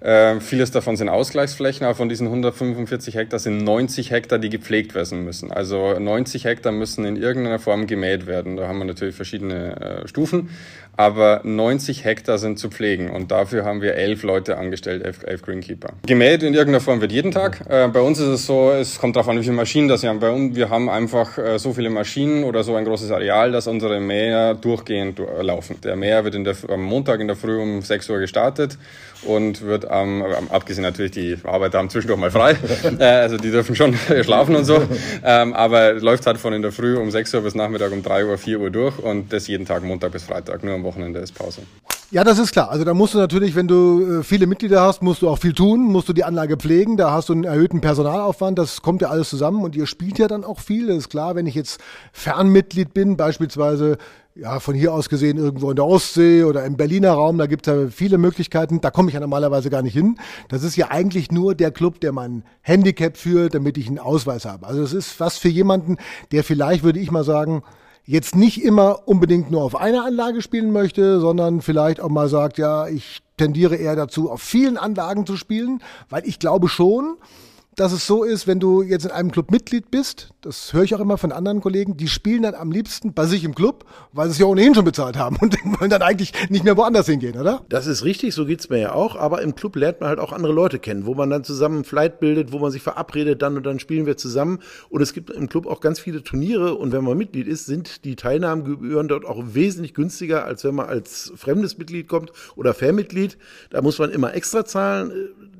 Äh, 0.00 0.38
vieles 0.40 0.70
davon 0.70 0.96
sind 0.96 1.08
Ausgleichsflächen, 1.08 1.84
aber 1.84 1.94
von 1.94 2.08
diesen 2.08 2.28
145 2.28 3.16
Hektar 3.16 3.38
sind 3.40 3.64
90 3.64 4.10
Hektar, 4.10 4.38
die 4.38 4.48
gepflegt 4.48 4.94
werden 4.94 5.24
müssen. 5.24 5.50
Also 5.50 5.98
90 5.98 6.44
Hektar 6.44 6.72
müssen 6.72 7.04
in 7.04 7.16
irgendeiner 7.16 7.58
Form 7.58 7.86
gemäht 7.86 8.26
werden. 8.26 8.56
Da 8.56 8.68
haben 8.68 8.78
wir 8.78 8.84
natürlich 8.84 9.16
verschiedene 9.16 10.04
äh, 10.04 10.08
Stufen, 10.08 10.50
aber 10.96 11.40
90 11.44 12.04
Hektar 12.04 12.38
sind 12.38 12.58
zu 12.58 12.70
pflegen 12.70 13.10
und 13.10 13.30
dafür 13.30 13.64
haben 13.64 13.82
wir 13.82 13.94
elf 13.94 14.22
Leute 14.22 14.56
angestellt, 14.56 15.04
elf, 15.04 15.24
elf 15.24 15.42
Greenkeeper. 15.42 15.90
Gemäht 16.06 16.42
in 16.42 16.54
irgendeiner 16.54 16.80
Form 16.80 17.00
wird 17.00 17.12
jeden 17.12 17.32
Tag. 17.32 17.64
Äh, 17.68 17.88
bei 17.88 18.00
uns 18.00 18.20
ist 18.20 18.28
es 18.28 18.46
so, 18.46 18.70
es 18.70 18.98
kommt 18.98 19.16
darauf 19.16 19.28
an, 19.28 19.38
wie 19.38 19.42
viele 19.42 19.54
Maschinen 19.54 19.88
das 19.88 20.04
haben. 20.04 20.20
Bei 20.20 20.30
uns, 20.30 20.54
wir 20.54 20.70
haben 20.70 20.88
einfach 20.88 21.38
äh, 21.38 21.58
so 21.58 21.72
viele 21.72 21.90
Maschinen 21.90 22.44
oder 22.44 22.62
so 22.62 22.76
ein 22.76 22.84
großes 22.84 23.10
Areal, 23.10 23.50
dass 23.50 23.66
unsere 23.66 24.00
Mäher 24.00 24.54
durchgehend 24.54 25.20
laufen. 25.40 25.80
Der 25.82 25.96
Mäher 25.96 26.24
wird 26.24 26.36
in 26.36 26.44
der, 26.44 26.54
am 26.68 26.82
Montag 26.82 27.20
in 27.20 27.26
der 27.26 27.36
Früh 27.36 27.60
um 27.60 27.82
6 27.82 28.10
Uhr 28.10 28.18
gestartet 28.18 28.78
und 29.22 29.62
wird 29.62 29.87
ähm, 29.90 30.24
abgesehen 30.50 30.82
natürlich, 30.82 31.12
die 31.12 31.36
Arbeiter 31.44 31.78
haben 31.78 31.90
zwischendurch 31.90 32.20
mal 32.20 32.30
frei, 32.30 32.56
äh, 32.98 33.04
also 33.04 33.36
die 33.36 33.50
dürfen 33.50 33.74
schon 33.74 33.94
schlafen 34.22 34.56
und 34.56 34.64
so, 34.64 34.82
ähm, 35.24 35.54
aber 35.54 35.94
läuft 35.94 36.26
halt 36.26 36.38
von 36.38 36.52
in 36.52 36.62
der 36.62 36.72
Früh 36.72 36.96
um 36.96 37.10
6 37.10 37.34
Uhr 37.34 37.40
bis 37.42 37.54
Nachmittag 37.54 37.92
um 37.92 38.02
3 38.02 38.26
Uhr, 38.26 38.38
4 38.38 38.60
Uhr 38.60 38.70
durch 38.70 38.98
und 38.98 39.32
das 39.32 39.46
jeden 39.46 39.66
Tag 39.66 39.82
Montag 39.82 40.12
bis 40.12 40.24
Freitag, 40.24 40.64
nur 40.64 40.74
am 40.74 40.84
Wochenende 40.84 41.20
ist 41.20 41.34
Pause. 41.34 41.62
Ja, 42.10 42.24
das 42.24 42.38
ist 42.38 42.52
klar. 42.52 42.70
Also 42.70 42.86
da 42.86 42.94
musst 42.94 43.12
du 43.12 43.18
natürlich, 43.18 43.54
wenn 43.54 43.68
du 43.68 44.20
äh, 44.20 44.22
viele 44.22 44.46
Mitglieder 44.46 44.80
hast, 44.80 45.02
musst 45.02 45.20
du 45.20 45.28
auch 45.28 45.38
viel 45.38 45.52
tun, 45.52 45.82
musst 45.82 46.08
du 46.08 46.14
die 46.14 46.24
Anlage 46.24 46.56
pflegen, 46.56 46.96
da 46.96 47.10
hast 47.12 47.28
du 47.28 47.34
einen 47.34 47.44
erhöhten 47.44 47.82
Personalaufwand, 47.82 48.58
das 48.58 48.80
kommt 48.80 49.02
ja 49.02 49.10
alles 49.10 49.28
zusammen 49.28 49.62
und 49.62 49.76
ihr 49.76 49.86
spielt 49.86 50.18
ja 50.18 50.26
dann 50.26 50.42
auch 50.42 50.58
viel. 50.58 50.86
Das 50.86 50.96
ist 50.96 51.10
klar, 51.10 51.34
wenn 51.34 51.46
ich 51.46 51.54
jetzt 51.54 51.80
Fernmitglied 52.12 52.94
bin, 52.94 53.18
beispielsweise 53.18 53.98
ja, 54.38 54.60
von 54.60 54.74
hier 54.74 54.94
aus 54.94 55.08
gesehen 55.08 55.36
irgendwo 55.36 55.70
in 55.70 55.76
der 55.76 55.84
Ostsee 55.84 56.44
oder 56.44 56.64
im 56.64 56.76
Berliner 56.76 57.12
Raum, 57.12 57.38
da 57.38 57.46
gibt 57.46 57.66
es 57.66 57.74
ja 57.74 57.88
viele 57.88 58.18
Möglichkeiten. 58.18 58.80
Da 58.80 58.90
komme 58.90 59.08
ich 59.08 59.14
ja 59.14 59.20
normalerweise 59.20 59.68
gar 59.68 59.82
nicht 59.82 59.94
hin. 59.94 60.16
Das 60.48 60.62
ist 60.62 60.76
ja 60.76 60.90
eigentlich 60.90 61.32
nur 61.32 61.56
der 61.56 61.72
Club, 61.72 62.00
der 62.00 62.12
mein 62.12 62.44
Handicap 62.60 63.16
führt, 63.16 63.54
damit 63.54 63.76
ich 63.76 63.88
einen 63.88 63.98
Ausweis 63.98 64.44
habe. 64.44 64.66
Also 64.66 64.82
es 64.82 64.92
ist 64.92 65.18
was 65.18 65.38
für 65.38 65.48
jemanden, 65.48 65.96
der 66.30 66.44
vielleicht, 66.44 66.84
würde 66.84 67.00
ich 67.00 67.10
mal 67.10 67.24
sagen, 67.24 67.62
jetzt 68.04 68.36
nicht 68.36 68.62
immer 68.62 69.08
unbedingt 69.08 69.50
nur 69.50 69.62
auf 69.64 69.74
einer 69.74 70.04
Anlage 70.04 70.40
spielen 70.40 70.70
möchte, 70.70 71.18
sondern 71.18 71.60
vielleicht 71.60 72.00
auch 72.00 72.08
mal 72.08 72.28
sagt, 72.28 72.58
ja, 72.58 72.86
ich 72.86 73.20
tendiere 73.36 73.74
eher 73.74 73.96
dazu, 73.96 74.30
auf 74.30 74.40
vielen 74.40 74.76
Anlagen 74.76 75.26
zu 75.26 75.36
spielen, 75.36 75.82
weil 76.10 76.22
ich 76.26 76.38
glaube 76.38 76.68
schon, 76.68 77.16
dass 77.78 77.92
es 77.92 78.06
so 78.06 78.24
ist, 78.24 78.48
wenn 78.48 78.58
du 78.58 78.82
jetzt 78.82 79.04
in 79.04 79.12
einem 79.12 79.30
Club 79.30 79.52
Mitglied 79.52 79.90
bist, 79.90 80.30
das 80.40 80.72
höre 80.72 80.82
ich 80.82 80.96
auch 80.96 81.00
immer 81.00 81.16
von 81.16 81.30
anderen 81.30 81.60
Kollegen, 81.60 81.96
die 81.96 82.08
spielen 82.08 82.42
dann 82.42 82.56
am 82.56 82.72
liebsten 82.72 83.14
bei 83.14 83.24
sich 83.26 83.44
im 83.44 83.54
Club, 83.54 83.84
weil 84.12 84.26
sie 84.26 84.32
es 84.32 84.38
ja 84.38 84.46
ohnehin 84.46 84.74
schon 84.74 84.84
bezahlt 84.84 85.16
haben 85.16 85.36
und 85.40 85.56
wollen 85.78 85.88
dann 85.88 86.02
eigentlich 86.02 86.32
nicht 86.50 86.64
mehr 86.64 86.76
woanders 86.76 87.06
hingehen, 87.06 87.38
oder? 87.38 87.64
Das 87.68 87.86
ist 87.86 88.04
richtig, 88.04 88.34
so 88.34 88.46
geht's 88.46 88.68
mir 88.68 88.78
ja 88.78 88.92
auch, 88.92 89.14
aber 89.14 89.42
im 89.42 89.54
Club 89.54 89.76
lernt 89.76 90.00
man 90.00 90.08
halt 90.08 90.18
auch 90.18 90.32
andere 90.32 90.52
Leute 90.52 90.80
kennen, 90.80 91.06
wo 91.06 91.14
man 91.14 91.30
dann 91.30 91.44
zusammen 91.44 91.84
Flight 91.84 92.18
bildet, 92.18 92.50
wo 92.50 92.58
man 92.58 92.72
sich 92.72 92.82
verabredet, 92.82 93.42
dann 93.42 93.56
und 93.56 93.64
dann 93.64 93.78
spielen 93.78 94.06
wir 94.06 94.16
zusammen 94.16 94.58
und 94.88 95.00
es 95.00 95.12
gibt 95.12 95.30
im 95.30 95.48
Club 95.48 95.66
auch 95.68 95.80
ganz 95.80 96.00
viele 96.00 96.24
Turniere 96.24 96.74
und 96.74 96.90
wenn 96.90 97.04
man 97.04 97.16
Mitglied 97.16 97.46
ist, 97.46 97.66
sind 97.66 98.04
die 98.04 98.16
Teilnahmegebühren 98.16 99.06
dort 99.06 99.24
auch 99.24 99.40
wesentlich 99.52 99.94
günstiger, 99.94 100.44
als 100.44 100.64
wenn 100.64 100.74
man 100.74 100.86
als 100.86 101.32
fremdes 101.36 101.78
Mitglied 101.78 102.08
kommt 102.08 102.32
oder 102.56 102.74
Fairmitglied. 102.74 103.38
Da 103.70 103.82
muss 103.82 104.00
man 104.00 104.10
immer 104.10 104.34
extra 104.34 104.64
zahlen 104.64 105.12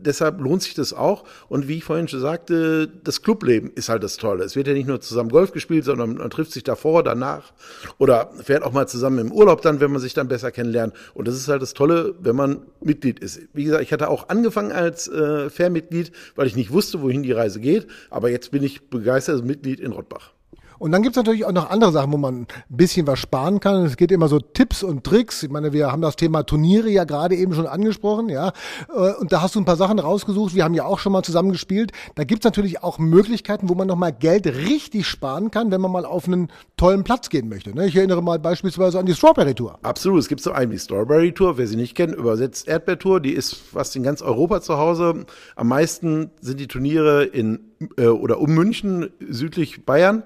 deshalb 0.05 0.41
lohnt 0.41 0.63
sich 0.63 0.75
das 0.75 0.93
auch. 0.93 1.25
Und 1.49 1.69
wie 1.69 1.79
ich 1.79 1.85
vorhin 1.85 2.08
schon 2.09 2.21
sagte, 2.21 2.89
das 2.89 3.23
Clubleben 3.23 3.71
ist 3.75 3.89
halt 3.89 4.03
das 4.03 4.17
Tolle. 4.17 4.45
Es 4.45 4.57
wird 4.57 4.67
ja 4.67 4.73
nicht 4.73 4.89
nur 4.89 5.01
zusammen 5.01 5.31
Golf 5.31 5.53
gespielt, 5.53 5.85
sondern 5.85 6.17
man 6.17 6.31
trifft 6.31 6.53
sich 6.53 6.65
davor, 6.65 7.03
danach 7.03 7.53
oder 7.99 8.31
fährt 8.43 8.63
auch 8.63 8.73
mal 8.73 8.87
zusammen 8.87 9.19
im 9.19 9.33
Urlaub 9.33 9.63
dann, 9.63 9.81
wenn 9.81 9.93
man 9.93 10.01
sich 10.01 10.15
dann 10.15 10.29
besser 10.29 10.51
kennenlernt. 10.51 10.95
Und 11.15 11.29
das 11.29 11.37
ist 11.37 11.49
halt 11.49 11.63
das 11.63 11.75
Tolle, 11.75 12.15
wenn 12.21 12.37
man 12.37 12.63
Mitglied 12.81 13.21
ist. 13.21 13.41
Wie 13.53 13.65
gesagt, 13.65 13.83
ich 13.83 13.93
hatte 13.93 14.09
auch 14.09 14.29
angefangen 14.29 14.73
als 14.73 15.09
äh, 15.09 15.51
Fair-Mitglied, 15.51 16.13
weil 16.35 16.47
ich 16.47 16.57
nicht 16.57 16.73
wusste, 16.73 17.03
wohin 17.03 17.23
die 17.23 17.33
Reise 17.33 17.61
geht. 17.61 17.87
Aber 18.11 18.31
jetzt 18.31 18.51
bin 18.51 18.63
ich 18.63 18.89
begeistertes 18.91 19.43
Mitglied 19.43 19.81
in 19.81 19.93
Rottbach. 19.93 20.33
Und 20.79 20.93
dann 20.93 21.03
gibt's 21.03 21.17
natürlich 21.17 21.45
auch 21.45 21.53
noch 21.53 21.71
andere 21.71 21.93
Sachen, 21.93 22.13
wo 22.13 22.17
man 22.17 22.43
ein 22.43 22.47
bisschen 22.69 23.07
was 23.07 23.19
sparen 23.19 23.61
kann. 23.61 23.85
Es 23.85 23.97
geht 23.97 24.13
immer 24.13 24.29
so 24.29 24.39
Tipps 24.39 24.83
und 24.83 25.05
Tricks. 25.05 25.43
Ich 25.43 25.51
meine, 25.51 25.73
wir 25.73 25.91
haben 25.91 26.03
das 26.03 26.17
Thema 26.17 26.43
Turniere 26.45 26.89
ja 26.89 27.05
gerade 27.05 27.35
eben 27.35 27.55
schon 27.55 27.67
angesprochen, 27.67 28.29
ja. 28.29 28.53
Äh, 28.95 29.15
und 29.15 29.33
da 29.33 29.43
hast 29.43 29.55
du 29.55 29.61
ein 29.61 29.65
paar 29.65 29.77
Sachen 29.77 29.99
rausgesucht. 29.99 30.55
Wir 30.55 30.65
haben 30.65 30.75
ja 30.75 30.85
auch 30.85 30.99
schon 30.99 31.13
mal 31.13 31.23
zusammen 31.23 31.53
gespielt. 31.53 31.93
Da 32.15 32.25
gibt's 32.25 32.45
natürlich 32.45 32.83
auch 32.83 32.99
Möglichkeiten, 32.99 33.69
wo 33.69 33.75
man 33.75 33.89
nochmal 33.89 34.13
Geld 34.13 34.47
richtig 34.47 35.07
sparen 35.07 35.51
kann, 35.51 35.71
wenn 35.71 35.81
man 35.81 35.91
mal 35.91 36.05
auf 36.05 36.27
einen 36.27 36.49
tollen 36.77 37.05
Platz 37.05 37.29
gehen 37.29 37.49
möchte. 37.49 37.75
Ne? 37.75 37.87
Ich 37.87 37.97
erinnere 37.97 38.23
mal 38.23 38.39
beispielsweise 38.39 38.99
an 38.99 39.07
die 39.07 39.15
Strawberry 39.15 39.55
Tour. 39.55 39.79
Absolut. 39.83 40.21
Es 40.21 40.29
gibt 40.29 40.41
so 40.41 40.53
einen 40.53 40.71
wie 40.73 40.79
Strawberry 40.79 41.33
Tour. 41.33 41.59
Wer 41.59 41.67
sie 41.67 41.77
nicht 41.77 41.95
kennt, 41.95 42.15
übersetzt 42.15 42.69
Erdbeertour. 42.69 43.21
Die 43.21 43.33
ist 43.33 43.55
fast 43.55 43.97
in 43.97 44.03
ganz 44.03 44.23
Europa 44.23 44.61
zu 44.61 44.79
Hause. 44.79 45.27
Am 45.57 45.69
meisten 45.69 46.31
sind 46.41 46.61
die 46.61 46.69
Turniere 46.69 47.25
in 47.25 47.61
äh, 47.97 48.07
oder 48.07 48.41
um 48.41 48.55
München, 48.55 49.11
südlich 49.21 49.85
Bayern. 49.85 50.23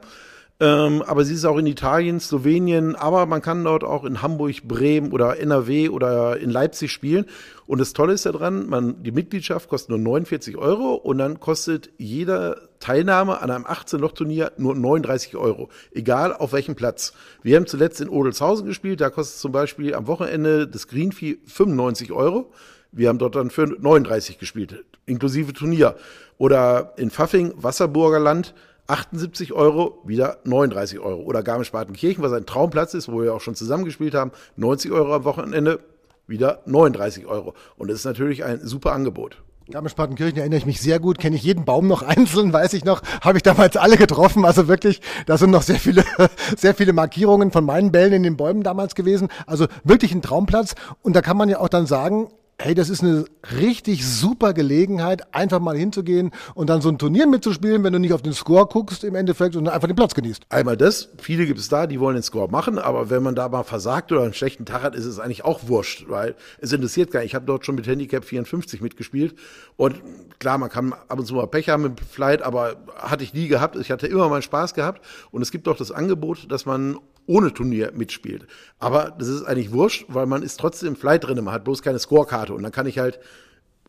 Ähm, 0.62 1.02
aber 1.02 1.24
sie 1.24 1.34
ist 1.34 1.44
auch 1.44 1.58
in 1.58 1.66
Italien, 1.66 2.20
Slowenien, 2.20 2.94
aber 2.94 3.26
man 3.26 3.42
kann 3.42 3.64
dort 3.64 3.82
auch 3.82 4.04
in 4.04 4.22
Hamburg, 4.22 4.62
Bremen 4.62 5.10
oder 5.10 5.40
NRW 5.40 5.88
oder 5.88 6.38
in 6.38 6.50
Leipzig 6.50 6.92
spielen. 6.92 7.26
Und 7.66 7.80
das 7.80 7.94
Tolle 7.94 8.12
ist 8.12 8.26
daran, 8.26 8.68
man, 8.68 9.02
die 9.02 9.10
Mitgliedschaft 9.10 9.68
kostet 9.68 9.90
nur 9.90 9.98
49 9.98 10.56
Euro 10.56 10.94
und 10.94 11.18
dann 11.18 11.40
kostet 11.40 11.90
jeder 11.98 12.68
Teilnahme 12.78 13.42
an 13.42 13.50
einem 13.50 13.64
18-Loch-Turnier 13.64 14.52
nur 14.56 14.76
39 14.76 15.34
Euro. 15.34 15.68
Egal 15.90 16.32
auf 16.32 16.52
welchem 16.52 16.76
Platz. 16.76 17.12
Wir 17.42 17.56
haben 17.56 17.66
zuletzt 17.66 18.00
in 18.00 18.08
Odelshausen 18.08 18.64
gespielt, 18.64 19.00
da 19.00 19.10
kostet 19.10 19.40
zum 19.40 19.50
Beispiel 19.50 19.96
am 19.96 20.06
Wochenende 20.06 20.68
das 20.68 20.86
Greenfee 20.86 21.38
95 21.44 22.12
Euro. 22.12 22.52
Wir 22.92 23.08
haben 23.08 23.18
dort 23.18 23.34
dann 23.34 23.50
für 23.50 23.66
39 23.66 24.38
gespielt, 24.38 24.84
inklusive 25.06 25.54
Turnier. 25.54 25.96
Oder 26.38 26.92
in 26.98 27.10
Pfaffing, 27.10 27.52
Wasserburger 27.56 28.20
Land, 28.20 28.54
78 28.92 29.52
Euro, 29.52 29.98
wieder 30.04 30.38
39 30.44 31.00
Euro. 31.00 31.22
Oder 31.22 31.42
Garmisch-Partenkirchen, 31.42 32.22
was 32.22 32.32
ein 32.32 32.46
Traumplatz 32.46 32.94
ist, 32.94 33.10
wo 33.10 33.22
wir 33.22 33.34
auch 33.34 33.40
schon 33.40 33.54
zusammengespielt 33.54 34.14
haben, 34.14 34.32
90 34.56 34.92
Euro 34.92 35.14
am 35.14 35.24
Wochenende, 35.24 35.80
wieder 36.26 36.60
39 36.66 37.26
Euro. 37.26 37.54
Und 37.76 37.90
das 37.90 38.00
ist 38.00 38.04
natürlich 38.04 38.44
ein 38.44 38.60
super 38.60 38.92
Angebot. 38.92 39.42
Garmisch-Partenkirchen 39.70 40.38
erinnere 40.38 40.58
ich 40.58 40.66
mich 40.66 40.80
sehr 40.80 41.00
gut, 41.00 41.18
kenne 41.18 41.36
ich 41.36 41.42
jeden 41.42 41.64
Baum 41.64 41.88
noch 41.88 42.02
einzeln, 42.06 42.52
weiß 42.52 42.74
ich 42.74 42.84
noch, 42.84 43.00
habe 43.22 43.38
ich 43.38 43.42
damals 43.42 43.76
alle 43.76 43.96
getroffen. 43.96 44.44
Also 44.44 44.68
wirklich, 44.68 45.00
da 45.26 45.38
sind 45.38 45.50
noch 45.50 45.62
sehr 45.62 45.78
viele, 45.78 46.04
sehr 46.56 46.74
viele 46.74 46.92
Markierungen 46.92 47.50
von 47.50 47.64
meinen 47.64 47.92
Bällen 47.92 48.12
in 48.12 48.22
den 48.24 48.36
Bäumen 48.36 48.62
damals 48.62 48.94
gewesen. 48.94 49.28
Also 49.46 49.66
wirklich 49.84 50.12
ein 50.12 50.22
Traumplatz. 50.22 50.74
Und 51.00 51.16
da 51.16 51.22
kann 51.22 51.36
man 51.38 51.48
ja 51.48 51.60
auch 51.60 51.68
dann 51.68 51.86
sagen, 51.86 52.28
hey, 52.62 52.74
das 52.74 52.90
ist 52.90 53.02
eine 53.02 53.24
richtig 53.58 54.06
super 54.06 54.54
Gelegenheit, 54.54 55.34
einfach 55.34 55.58
mal 55.58 55.76
hinzugehen 55.76 56.30
und 56.54 56.70
dann 56.70 56.80
so 56.80 56.88
ein 56.90 56.96
Turnier 56.96 57.26
mitzuspielen, 57.26 57.82
wenn 57.82 57.92
du 57.92 57.98
nicht 57.98 58.12
auf 58.12 58.22
den 58.22 58.32
Score 58.32 58.66
guckst 58.66 59.02
im 59.02 59.16
Endeffekt, 59.16 59.54
sondern 59.54 59.74
einfach 59.74 59.88
den 59.88 59.96
Platz 59.96 60.14
genießt. 60.14 60.44
Einmal 60.48 60.76
das, 60.76 61.08
viele 61.18 61.44
gibt 61.44 61.58
es 61.58 61.68
da, 61.68 61.88
die 61.88 61.98
wollen 61.98 62.14
den 62.14 62.22
Score 62.22 62.48
machen, 62.48 62.78
aber 62.78 63.10
wenn 63.10 63.22
man 63.24 63.34
da 63.34 63.48
mal 63.48 63.64
versagt 63.64 64.12
oder 64.12 64.22
einen 64.22 64.32
schlechten 64.32 64.64
Tag 64.64 64.82
hat, 64.84 64.94
ist 64.94 65.06
es 65.06 65.18
eigentlich 65.18 65.44
auch 65.44 65.66
wurscht, 65.66 66.04
weil 66.08 66.36
es 66.60 66.72
interessiert 66.72 67.10
gar 67.10 67.20
nicht. 67.20 67.30
Ich 67.30 67.34
habe 67.34 67.46
dort 67.46 67.66
schon 67.66 67.74
mit 67.74 67.86
Handicap 67.88 68.24
54 68.24 68.80
mitgespielt 68.80 69.34
und 69.76 70.00
klar, 70.38 70.56
man 70.56 70.70
kann 70.70 70.92
ab 70.92 71.18
und 71.18 71.26
zu 71.26 71.34
mal 71.34 71.48
Pech 71.48 71.68
haben 71.68 71.82
mit 71.82 72.00
Flight, 72.00 72.42
aber 72.42 72.76
hatte 72.96 73.24
ich 73.24 73.34
nie 73.34 73.48
gehabt. 73.48 73.74
Ich 73.74 73.90
hatte 73.90 74.06
immer 74.06 74.28
meinen 74.28 74.42
Spaß 74.42 74.74
gehabt 74.74 75.04
und 75.32 75.42
es 75.42 75.50
gibt 75.50 75.66
auch 75.66 75.76
das 75.76 75.90
Angebot, 75.90 76.50
dass 76.50 76.64
man 76.64 76.96
ohne 77.26 77.52
Turnier 77.52 77.92
mitspielt. 77.94 78.46
Aber 78.78 79.14
das 79.18 79.28
ist 79.28 79.44
eigentlich 79.44 79.72
wurscht, 79.72 80.04
weil 80.08 80.26
man 80.26 80.42
ist 80.42 80.58
trotzdem 80.58 80.96
Flight 80.96 81.24
drin, 81.24 81.42
man 81.44 81.54
hat 81.54 81.64
bloß 81.64 81.82
keine 81.82 81.98
Scorekarte 81.98 82.54
und 82.54 82.62
dann 82.62 82.72
kann 82.72 82.86
ich 82.86 82.98
halt 82.98 83.20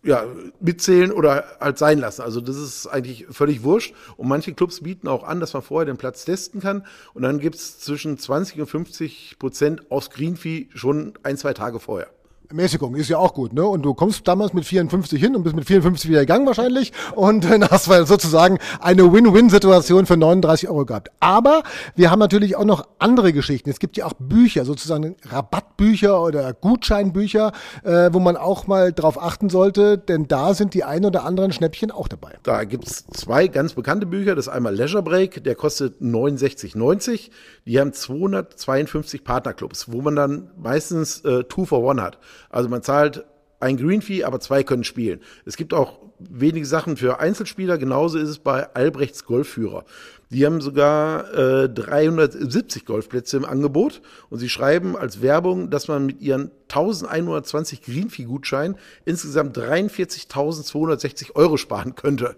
ja, 0.04 0.26
mitzählen 0.60 1.12
oder 1.12 1.46
halt 1.60 1.78
sein 1.78 1.98
lassen. 1.98 2.22
Also 2.22 2.42
das 2.42 2.58
ist 2.58 2.88
eigentlich 2.88 3.26
völlig 3.30 3.64
wurscht. 3.64 3.96
Und 4.18 4.28
manche 4.28 4.54
Clubs 4.54 4.82
bieten 4.82 5.08
auch 5.08 5.24
an, 5.24 5.40
dass 5.40 5.54
man 5.54 5.62
vorher 5.62 5.86
den 5.86 5.98
Platz 5.98 6.26
testen 6.26 6.60
kann. 6.60 6.86
Und 7.14 7.24
dann 7.24 7.40
gibt's 7.40 7.80
zwischen 7.80 8.18
20 8.18 8.60
und 8.60 8.68
50 8.68 9.38
Prozent 9.40 9.90
aufs 9.92 10.10
Greenfee 10.10 10.68
schon 10.74 11.14
ein, 11.24 11.38
zwei 11.38 11.54
Tage 11.54 11.80
vorher. 11.80 12.10
Mäßigung 12.52 12.96
ist 12.96 13.10
ja 13.10 13.18
auch 13.18 13.34
gut, 13.34 13.54
ne? 13.54 13.66
Und 13.66 13.84
du 13.84 13.94
kommst 13.94 14.28
damals 14.28 14.54
mit 14.54 14.66
54 14.66 15.20
hin 15.20 15.36
und 15.36 15.44
bist 15.44 15.56
mit 15.56 15.66
54 15.66 16.10
wieder 16.10 16.22
gegangen 16.22 16.46
wahrscheinlich 16.46 16.92
und 17.16 17.46
dann 17.46 17.68
hast 17.68 17.88
du 17.88 18.06
sozusagen 18.06 18.60
eine 18.80 19.12
Win-Win-Situation 19.12 20.06
für 20.06 20.18
39 20.18 20.70
Euro 20.70 20.86
gehabt. 20.86 21.12
Aber 21.20 21.64
wir 21.96 22.12
haben 22.12 22.20
natürlich 22.20 22.56
auch 22.56 22.66
noch 22.66 22.88
andere 23.00 23.34
Geschichten. 23.34 23.70
Es 23.70 23.80
gibt 23.80 23.98
ja 23.98 24.06
auch 24.06 24.14
Bücher, 24.14 24.66
sozusagen 24.66 25.16
Rabattbücher 25.30 26.22
oder 26.22 26.54
Gutscheinbücher, 26.54 27.52
äh, 27.84 28.10
wo 28.12 28.20
man 28.20 28.38
auch 28.38 28.68
mal 28.68 28.94
drauf 28.94 29.22
achten 29.22 29.50
sollte, 29.50 29.98
denn 29.98 30.28
da 30.28 30.54
sind 30.54 30.74
die 30.74 30.84
ein 30.84 31.06
oder 31.06 31.26
anderen 31.26 31.52
Schnäppchen 31.52 31.92
auch 31.92 32.08
dabei. 32.08 32.38
Da 32.44 32.64
gibt's 32.64 33.06
zwei 33.08 33.48
ganz 33.48 33.74
bekannte 33.74 34.06
Bücher. 34.06 34.36
Das 34.36 34.48
ist 34.48 34.54
einmal 34.54 34.76
Leisure 34.76 35.04
Break, 35.04 35.44
der 35.44 35.56
kostet 35.56 36.02
69,90. 36.02 37.32
Die 37.66 37.80
haben 37.80 37.94
252 37.94 39.24
Partnerclubs, 39.24 39.92
wo 39.92 40.02
man 40.02 40.16
dann 40.16 40.50
meistens 40.58 41.22
äh, 41.22 41.44
Two 41.46 41.66
for 41.66 41.84
One 41.84 42.02
hat. 42.02 42.18
Also 42.50 42.70
man 42.70 42.84
zahlt 42.84 43.26
ein 43.60 43.78
Green 43.78 44.02
Fee, 44.02 44.24
aber 44.24 44.40
zwei 44.40 44.64
können 44.64 44.84
spielen. 44.84 45.22
Es 45.46 45.56
gibt 45.56 45.74
auch 45.74 46.00
wenige 46.20 46.66
Sachen 46.66 46.98
für 46.98 47.20
Einzelspieler. 47.20 47.78
Genauso 47.78 48.18
ist 48.18 48.30
es 48.30 48.40
bei 48.40 48.74
Albrechts 48.74 49.26
Golfführer. 49.26 49.86
Die 50.30 50.46
haben 50.46 50.62
sogar 50.62 51.34
äh, 51.34 51.70
370 51.70 52.86
Golfplätze 52.86 53.38
im 53.38 53.46
Angebot 53.46 54.02
und 54.30 54.40
sie 54.40 54.50
schreiben 54.50 54.98
als 54.98 55.22
Werbung, 55.22 55.70
dass 55.70 55.88
man 55.88 56.06
mit 56.06 56.22
ihren 56.22 56.52
1120 56.64 57.84
Greenfee-Gutscheinen 57.84 58.78
insgesamt 59.06 59.58
43.260 59.58 61.36
Euro 61.36 61.58
sparen 61.58 61.96
könnte. 61.96 62.36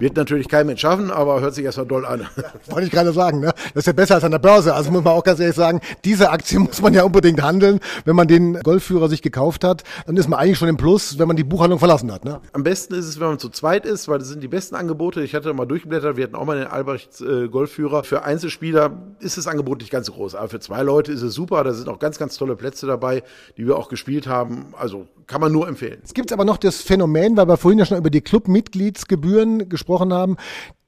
Wird 0.00 0.16
natürlich 0.16 0.48
kein 0.48 0.66
Mensch 0.66 0.80
schaffen, 0.80 1.10
aber 1.10 1.42
hört 1.42 1.54
sich 1.54 1.62
erstmal 1.62 1.86
doll 1.86 2.06
an. 2.06 2.26
Wollte 2.70 2.86
ich 2.86 2.90
gerade 2.90 3.12
sagen, 3.12 3.40
ne? 3.40 3.52
Das 3.74 3.82
ist 3.82 3.86
ja 3.86 3.92
besser 3.92 4.14
als 4.14 4.24
an 4.24 4.30
der 4.30 4.38
Börse. 4.38 4.74
Also 4.74 4.90
muss 4.90 5.04
man 5.04 5.12
auch 5.12 5.22
ganz 5.22 5.40
ehrlich 5.40 5.54
sagen, 5.54 5.82
diese 6.06 6.30
Aktie 6.30 6.58
muss 6.58 6.80
man 6.80 6.94
ja 6.94 7.02
unbedingt 7.02 7.42
handeln. 7.42 7.80
Wenn 8.06 8.16
man 8.16 8.26
den 8.26 8.60
Golfführer 8.62 9.10
sich 9.10 9.20
gekauft 9.20 9.62
hat, 9.62 9.84
dann 10.06 10.16
ist 10.16 10.26
man 10.26 10.38
eigentlich 10.38 10.56
schon 10.56 10.68
im 10.68 10.78
Plus, 10.78 11.18
wenn 11.18 11.28
man 11.28 11.36
die 11.36 11.44
Buchhandlung 11.44 11.78
verlassen 11.78 12.10
hat. 12.10 12.24
Ne? 12.24 12.40
Am 12.54 12.62
besten 12.62 12.94
ist 12.94 13.06
es, 13.06 13.20
wenn 13.20 13.28
man 13.28 13.38
zu 13.38 13.50
zweit 13.50 13.84
ist, 13.84 14.08
weil 14.08 14.18
das 14.18 14.28
sind 14.28 14.42
die 14.42 14.48
besten 14.48 14.74
Angebote. 14.74 15.22
Ich 15.22 15.34
hatte 15.34 15.52
mal 15.52 15.66
durchgeblättert, 15.66 16.16
wir 16.16 16.24
hatten 16.24 16.34
auch 16.34 16.46
mal 16.46 16.56
den 16.56 16.68
Albrecht 16.68 17.20
äh, 17.20 17.48
Golfführer. 17.48 18.02
Für 18.02 18.22
Einzelspieler 18.22 18.92
ist 19.20 19.36
das 19.36 19.46
Angebot 19.46 19.80
nicht 19.80 19.90
ganz 19.90 20.06
so 20.06 20.14
groß, 20.14 20.34
aber 20.34 20.48
für 20.48 20.60
zwei 20.60 20.80
Leute 20.80 21.12
ist 21.12 21.20
es 21.20 21.34
super. 21.34 21.62
Da 21.62 21.74
sind 21.74 21.90
auch 21.90 21.98
ganz, 21.98 22.18
ganz 22.18 22.38
tolle 22.38 22.56
Plätze 22.56 22.86
dabei, 22.86 23.22
die 23.58 23.66
wir 23.66 23.76
auch 23.76 23.90
gespielt 23.90 24.26
haben. 24.26 24.72
Also 24.78 25.08
kann 25.26 25.42
man 25.42 25.52
nur 25.52 25.68
empfehlen. 25.68 26.00
Es 26.02 26.14
gibt 26.14 26.32
aber 26.32 26.46
noch 26.46 26.56
das 26.56 26.80
Phänomen, 26.80 27.36
weil 27.36 27.46
wir 27.46 27.58
vorhin 27.58 27.78
ja 27.78 27.84
schon 27.84 27.98
über 27.98 28.10
die 28.10 28.22
Clubmitgliedsgebühren 28.22 29.68
gesprochen 29.68 29.89
haben, 30.12 30.36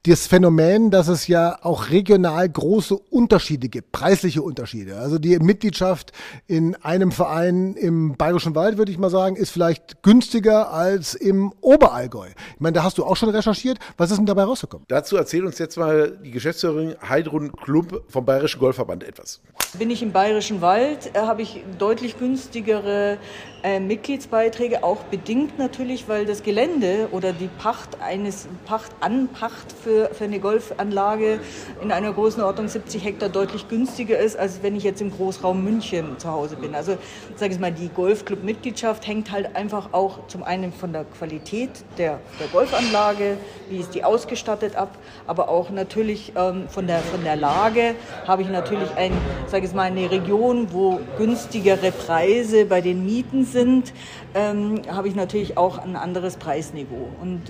das 0.05 0.27
Phänomen, 0.27 0.91
dass 0.91 1.07
es 1.07 1.27
ja 1.27 1.57
auch 1.61 1.89
regional 1.89 2.47
große 2.49 2.93
Unterschiede 2.93 3.69
gibt, 3.69 3.93
preisliche 3.93 4.41
Unterschiede. 4.41 4.97
Also 4.97 5.17
die 5.17 5.39
Mitgliedschaft 5.39 6.11
in 6.45 6.75
einem 6.75 7.13
Verein 7.13 7.75
im 7.75 8.17
Bayerischen 8.17 8.53
Wald, 8.53 8.77
würde 8.77 8.91
ich 8.91 8.97
mal 8.97 9.09
sagen, 9.09 9.37
ist 9.37 9.51
vielleicht 9.51 10.03
günstiger 10.03 10.73
als 10.73 11.13
im 11.13 11.53
Oberallgäu. 11.61 12.27
Ich 12.27 12.59
meine, 12.59 12.73
da 12.73 12.83
hast 12.83 12.97
du 12.97 13.05
auch 13.05 13.15
schon 13.15 13.29
recherchiert. 13.29 13.77
Was 13.95 14.11
ist 14.11 14.17
denn 14.17 14.25
dabei 14.25 14.43
rausgekommen? 14.43 14.85
Dazu 14.89 15.15
erzählt 15.15 15.45
uns 15.45 15.57
jetzt 15.57 15.77
mal 15.77 16.19
die 16.21 16.31
Geschäftsführerin 16.31 16.95
Heidrun 17.07 17.53
Klump 17.53 18.01
vom 18.09 18.25
Bayerischen 18.25 18.59
Golfverband 18.59 19.05
etwas. 19.05 19.39
Bin 19.79 19.89
ich 19.89 20.03
im 20.03 20.11
Bayerischen 20.11 20.59
Wald, 20.59 21.11
äh, 21.13 21.19
habe 21.19 21.43
ich 21.43 21.63
deutlich 21.79 22.19
günstigere 22.19 23.17
äh, 23.63 23.79
Mitgliedsbeiträge, 23.79 24.83
auch 24.83 25.03
bedingt 25.05 25.57
natürlich, 25.57 26.09
weil 26.09 26.25
das 26.25 26.43
Gelände 26.43 27.07
oder 27.11 27.31
die 27.31 27.49
Pacht 27.57 28.01
eines 28.01 28.49
Pacht 28.65 28.91
Anpacht 28.99 29.71
für, 29.71 29.92
für 30.11 30.25
eine 30.25 30.39
Golfanlage 30.39 31.39
in 31.81 31.91
einer 31.91 32.13
Größenordnung 32.13 32.67
70 32.67 33.03
Hektar 33.03 33.29
deutlich 33.29 33.67
günstiger 33.67 34.17
ist, 34.17 34.37
als 34.37 34.61
wenn 34.63 34.75
ich 34.75 34.83
jetzt 34.83 35.01
im 35.01 35.11
Großraum 35.11 35.63
München 35.63 36.17
zu 36.17 36.29
Hause 36.29 36.55
bin. 36.55 36.75
Also 36.75 36.97
sage 37.35 37.53
ich 37.53 37.59
mal, 37.59 37.71
die 37.71 37.89
Golfclub-Mitgliedschaft 37.89 39.07
hängt 39.07 39.31
halt 39.31 39.55
einfach 39.55 39.93
auch 39.93 40.27
zum 40.27 40.43
einen 40.43 40.71
von 40.71 40.93
der 40.93 41.05
Qualität 41.05 41.69
der, 41.97 42.19
der 42.39 42.47
Golfanlage, 42.47 43.37
wie 43.69 43.77
ist 43.77 43.93
die 43.95 44.03
ausgestattet 44.03 44.75
ab, 44.75 44.97
aber 45.27 45.49
auch 45.49 45.69
natürlich 45.69 46.33
ähm, 46.35 46.67
von, 46.69 46.87
der, 46.87 46.99
von 46.99 47.23
der 47.23 47.35
Lage 47.35 47.95
habe 48.27 48.41
ich 48.41 48.49
natürlich 48.49 48.89
ein, 48.95 49.11
sage 49.47 49.65
ich 49.65 49.73
mal, 49.73 49.83
eine 49.83 50.09
Region, 50.09 50.67
wo 50.71 50.99
günstigere 51.17 51.91
Preise 51.91 52.65
bei 52.65 52.81
den 52.81 53.05
Mieten 53.05 53.45
sind, 53.45 53.93
ähm, 54.35 54.81
habe 54.89 55.07
ich 55.07 55.15
natürlich 55.15 55.57
auch 55.57 55.77
ein 55.77 55.95
anderes 55.95 56.37
Preisniveau. 56.37 57.09
Und 57.21 57.41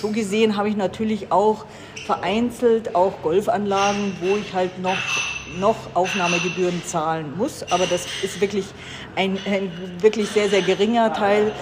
so 0.00 0.08
gesehen 0.10 0.56
habe 0.56 0.68
ich 0.68 0.76
natürlich 0.76 1.30
auch 1.32 1.49
vereinzelt 2.06 2.94
auch 2.94 3.22
Golfanlagen, 3.22 4.16
wo 4.20 4.36
ich 4.36 4.52
halt 4.52 4.78
noch 4.80 4.96
noch 5.58 5.76
Aufnahmegebühren 5.94 6.82
zahlen 6.84 7.36
muss, 7.36 7.64
aber 7.70 7.86
das 7.86 8.06
ist 8.22 8.40
wirklich 8.40 8.66
ein, 9.16 9.38
ein 9.46 9.70
wirklich 10.00 10.28
sehr, 10.28 10.48
sehr 10.48 10.62
geringer 10.62 11.12
Teil. 11.12 11.52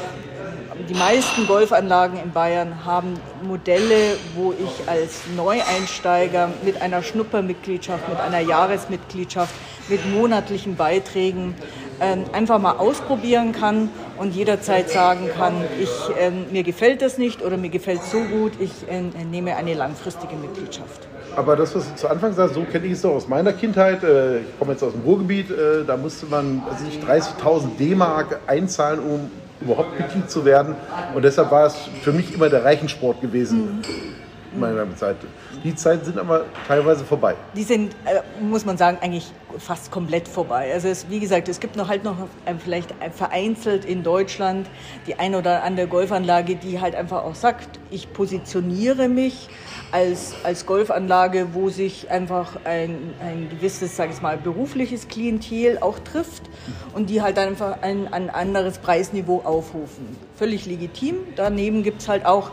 Die 0.89 0.95
meisten 0.95 1.47
Golfanlagen 1.47 2.19
in 2.23 2.31
Bayern 2.33 2.85
haben 2.85 3.15
Modelle, 3.43 4.17
wo 4.35 4.53
ich 4.53 4.89
als 4.89 5.23
Neueinsteiger 5.37 6.51
mit 6.65 6.81
einer 6.81 7.03
Schnuppermitgliedschaft, 7.03 8.09
mit 8.09 8.21
einer 8.21 8.41
Jahresmitgliedschaft, 8.41 9.55
mit 9.89 10.01
monatlichen 10.15 10.77
Beiträgen 10.77 11.55
ähm, 12.01 12.25
einfach 12.33 12.59
mal 12.59 12.73
ausprobieren 12.73 13.53
kann 13.53 13.91
und 14.19 14.35
jederzeit 14.35 14.91
sagen 14.91 15.29
kann, 15.37 15.55
ich, 15.81 15.91
ähm, 16.19 16.47
mir 16.51 16.63
gefällt 16.63 17.03
das 17.03 17.19
nicht 17.19 17.43
oder 17.43 17.57
mir 17.57 17.71
gefällt 17.71 18.01
es 18.03 18.11
so 18.11 18.21
gut, 18.21 18.53
ich 18.61 18.73
äh, 18.89 19.03
nehme 19.25 19.57
eine 19.57 19.75
langfristige 19.75 20.37
Mitgliedschaft. 20.37 21.07
Aber 21.37 21.57
das, 21.57 21.75
was 21.75 21.89
du 21.89 21.97
zu 21.97 22.09
Anfang 22.09 22.33
sagst, 22.33 22.55
so 22.55 22.63
kenne 22.63 22.87
ich 22.87 22.93
es 22.93 23.03
doch 23.03 23.15
aus 23.15 23.29
meiner 23.29 23.53
Kindheit. 23.53 24.03
Äh, 24.03 24.39
ich 24.39 24.59
komme 24.59 24.73
jetzt 24.73 24.83
aus 24.83 24.93
dem 24.93 25.03
Ruhrgebiet, 25.03 25.51
äh, 25.51 25.85
da 25.87 25.97
musste 25.97 26.27
man 26.27 26.63
also 26.69 26.85
30.000 27.07 27.77
D-Mark 27.79 28.41
einzahlen, 28.47 29.01
um 29.01 29.31
überhaupt 29.61 29.99
Mitglied 29.99 30.31
zu 30.31 30.45
werden. 30.45 30.75
Und 31.15 31.25
deshalb 31.25 31.51
war 31.51 31.67
es 31.67 31.77
für 32.03 32.13
mich 32.13 32.35
immer 32.35 32.49
der 32.49 32.65
Reichensport 32.65 33.21
gewesen. 33.21 33.83
Mhm 33.83 34.18
meiner 34.55 34.95
Zeit. 34.97 35.17
Die 35.65 35.75
Zeiten 35.75 36.05
sind 36.05 36.19
aber 36.19 36.45
teilweise 36.67 37.05
vorbei. 37.05 37.35
Die 37.55 37.63
sind, 37.63 37.95
äh, 38.05 38.21
muss 38.41 38.65
man 38.65 38.77
sagen, 38.77 38.99
eigentlich 39.01 39.33
fast 39.59 39.91
komplett 39.91 40.29
vorbei. 40.29 40.73
Also 40.73 40.89
es, 40.89 41.09
wie 41.09 41.21
gesagt, 41.21 41.49
es 41.49 41.61
gibt 41.61 41.77
noch 41.77 41.89
halt 41.89 42.05
noch 42.05 42.17
äh, 42.45 42.55
vielleicht 42.63 42.95
vereinzelt 43.13 43.85
in 43.85 44.03
Deutschland 44.03 44.67
die 45.07 45.19
ein 45.19 45.35
oder 45.35 45.63
andere 45.63 45.87
Golfanlage, 45.87 46.57
die 46.57 46.81
halt 46.81 46.95
einfach 46.95 47.25
auch 47.25 47.35
sagt, 47.35 47.79
ich 47.91 48.13
positioniere 48.13 49.09
mich 49.09 49.49
als, 49.91 50.35
als 50.45 50.67
Golfanlage, 50.67 51.49
wo 51.55 51.71
sich 51.71 52.11
einfach 52.11 52.57
ein, 52.65 53.15
ein 53.21 53.49
gewisses, 53.49 53.97
sage 53.97 54.13
ich 54.13 54.21
mal, 54.21 54.37
berufliches 54.37 55.09
Klientel 55.09 55.79
auch 55.79 55.99
trifft 55.99 56.43
und 56.95 57.11
die 57.11 57.23
halt 57.23 57.39
einfach 57.39 57.83
ein, 57.83 58.13
ein 58.13 58.31
anderes 58.31 58.79
Preisniveau 58.79 59.41
aufrufen. 59.45 60.17
Völlig 60.37 60.67
legitim. 60.67 61.17
Daneben 61.37 61.83
gibt 61.83 62.03
es 62.03 62.09
halt 62.09 62.27
auch 62.27 62.51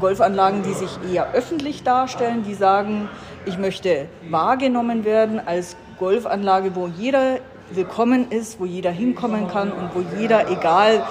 Golfanlagen, 0.00 0.62
die 0.62 0.74
sich 0.74 0.90
eher 1.12 1.32
öffentlich 1.32 1.82
darstellen, 1.82 2.44
die 2.46 2.54
sagen, 2.54 3.08
ich 3.46 3.58
möchte 3.58 4.06
wahrgenommen 4.28 5.04
werden 5.04 5.40
als 5.44 5.76
Golfanlage, 5.98 6.74
wo 6.74 6.88
jeder 6.88 7.38
willkommen 7.70 8.30
ist, 8.30 8.60
wo 8.60 8.64
jeder 8.64 8.90
hinkommen 8.90 9.48
kann 9.48 9.72
und 9.72 9.90
wo 9.94 10.04
jeder, 10.18 10.50
egal 10.50 11.02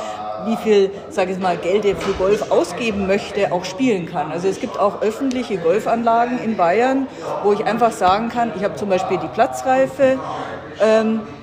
wie 0.45 0.57
viel, 0.57 0.91
sage 1.09 1.31
ich 1.31 1.39
mal, 1.39 1.57
Geld 1.57 1.85
er 1.85 1.95
für 1.95 2.11
Golf 2.13 2.51
ausgeben 2.51 3.07
möchte, 3.07 3.51
auch 3.51 3.63
spielen 3.63 4.05
kann. 4.05 4.31
Also 4.31 4.47
es 4.47 4.59
gibt 4.59 4.77
auch 4.77 5.01
öffentliche 5.01 5.57
Golfanlagen 5.57 6.39
in 6.43 6.57
Bayern, 6.57 7.07
wo 7.43 7.53
ich 7.53 7.65
einfach 7.65 7.91
sagen 7.91 8.29
kann, 8.29 8.51
ich 8.55 8.63
habe 8.63 8.75
zum 8.75 8.89
Beispiel 8.89 9.17
die 9.17 9.27
Platzreife, 9.27 10.19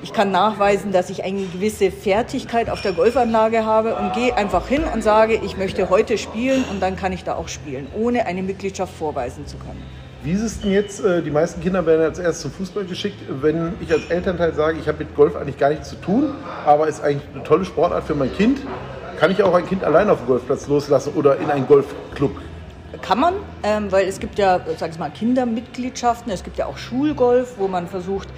ich 0.03 0.13
kann 0.13 0.31
nachweisen, 0.31 0.93
dass 0.93 1.11
ich 1.11 1.25
eine 1.25 1.43
gewisse 1.47 1.91
Fertigkeit 1.91 2.69
auf 2.69 2.83
der 2.83 2.93
Golfanlage 2.93 3.65
habe 3.65 3.95
und 3.95 4.13
gehe 4.13 4.37
einfach 4.37 4.67
hin 4.67 4.83
und 4.93 5.03
sage, 5.03 5.41
ich 5.45 5.57
möchte 5.57 5.89
heute 5.91 6.19
spielen 6.19 6.65
und 6.71 6.81
dann 6.81 6.97
kann 6.97 7.13
ich 7.13 7.25
da 7.25 7.35
auch 7.35 7.49
spielen, 7.49 7.87
ohne 7.95 8.27
eine 8.27 8.43
Mitgliedschaft 8.43 8.95
vorweisen 8.95 9.47
zu 9.47 9.57
können. 9.57 9.83
Wie 10.23 10.33
ist 10.33 10.43
es 10.43 10.61
denn 10.61 10.73
jetzt, 10.73 11.03
äh, 11.03 11.23
die 11.23 11.31
meisten 11.31 11.63
Kinder 11.63 11.87
werden 11.87 12.03
als 12.03 12.19
erstes 12.19 12.43
zum 12.43 12.51
Fußball 12.51 12.85
geschickt, 12.85 13.17
wenn 13.41 13.73
ich 13.81 13.91
als 13.91 14.11
Elternteil 14.11 14.53
sage, 14.53 14.79
ich 14.79 14.87
habe 14.87 14.99
mit 14.99 15.17
Golf 15.17 15.35
eigentlich 15.35 15.57
gar 15.57 15.71
nichts 15.71 15.89
zu 15.89 15.97
tun, 15.97 16.35
aber 16.67 16.89
ist 16.89 17.03
eigentlich 17.03 17.27
eine 17.35 17.43
tolle 17.43 17.65
Sportart 17.65 18.05
für 18.05 18.15
mein 18.15 18.31
Kind, 18.35 18.59
kann 19.19 19.31
ich 19.31 19.43
auch 19.43 19.55
ein 19.55 19.67
Kind 19.67 19.83
allein 19.83 20.11
auf 20.11 20.19
dem 20.19 20.27
Golfplatz 20.27 20.67
loslassen 20.67 21.15
oder 21.15 21.39
in 21.39 21.51
einen 21.51 21.67
Golfclub? 21.67 22.33
Kann 23.01 23.19
man, 23.19 23.35
ähm, 23.63 23.91
weil 23.91 24.07
es 24.09 24.21
gibt 24.21 24.39
ja, 24.39 24.61
sag 24.77 24.91
ich 24.91 24.99
mal, 24.99 25.11
Kindermitgliedschaften, 25.11 26.31
es 26.33 26.45
gibt 26.45 26.59
ja 26.59 26.67
auch 26.67 26.77
Schulgolf, 26.77 27.55
wo 27.57 27.67
man 27.67 27.87
versucht, 27.87 28.29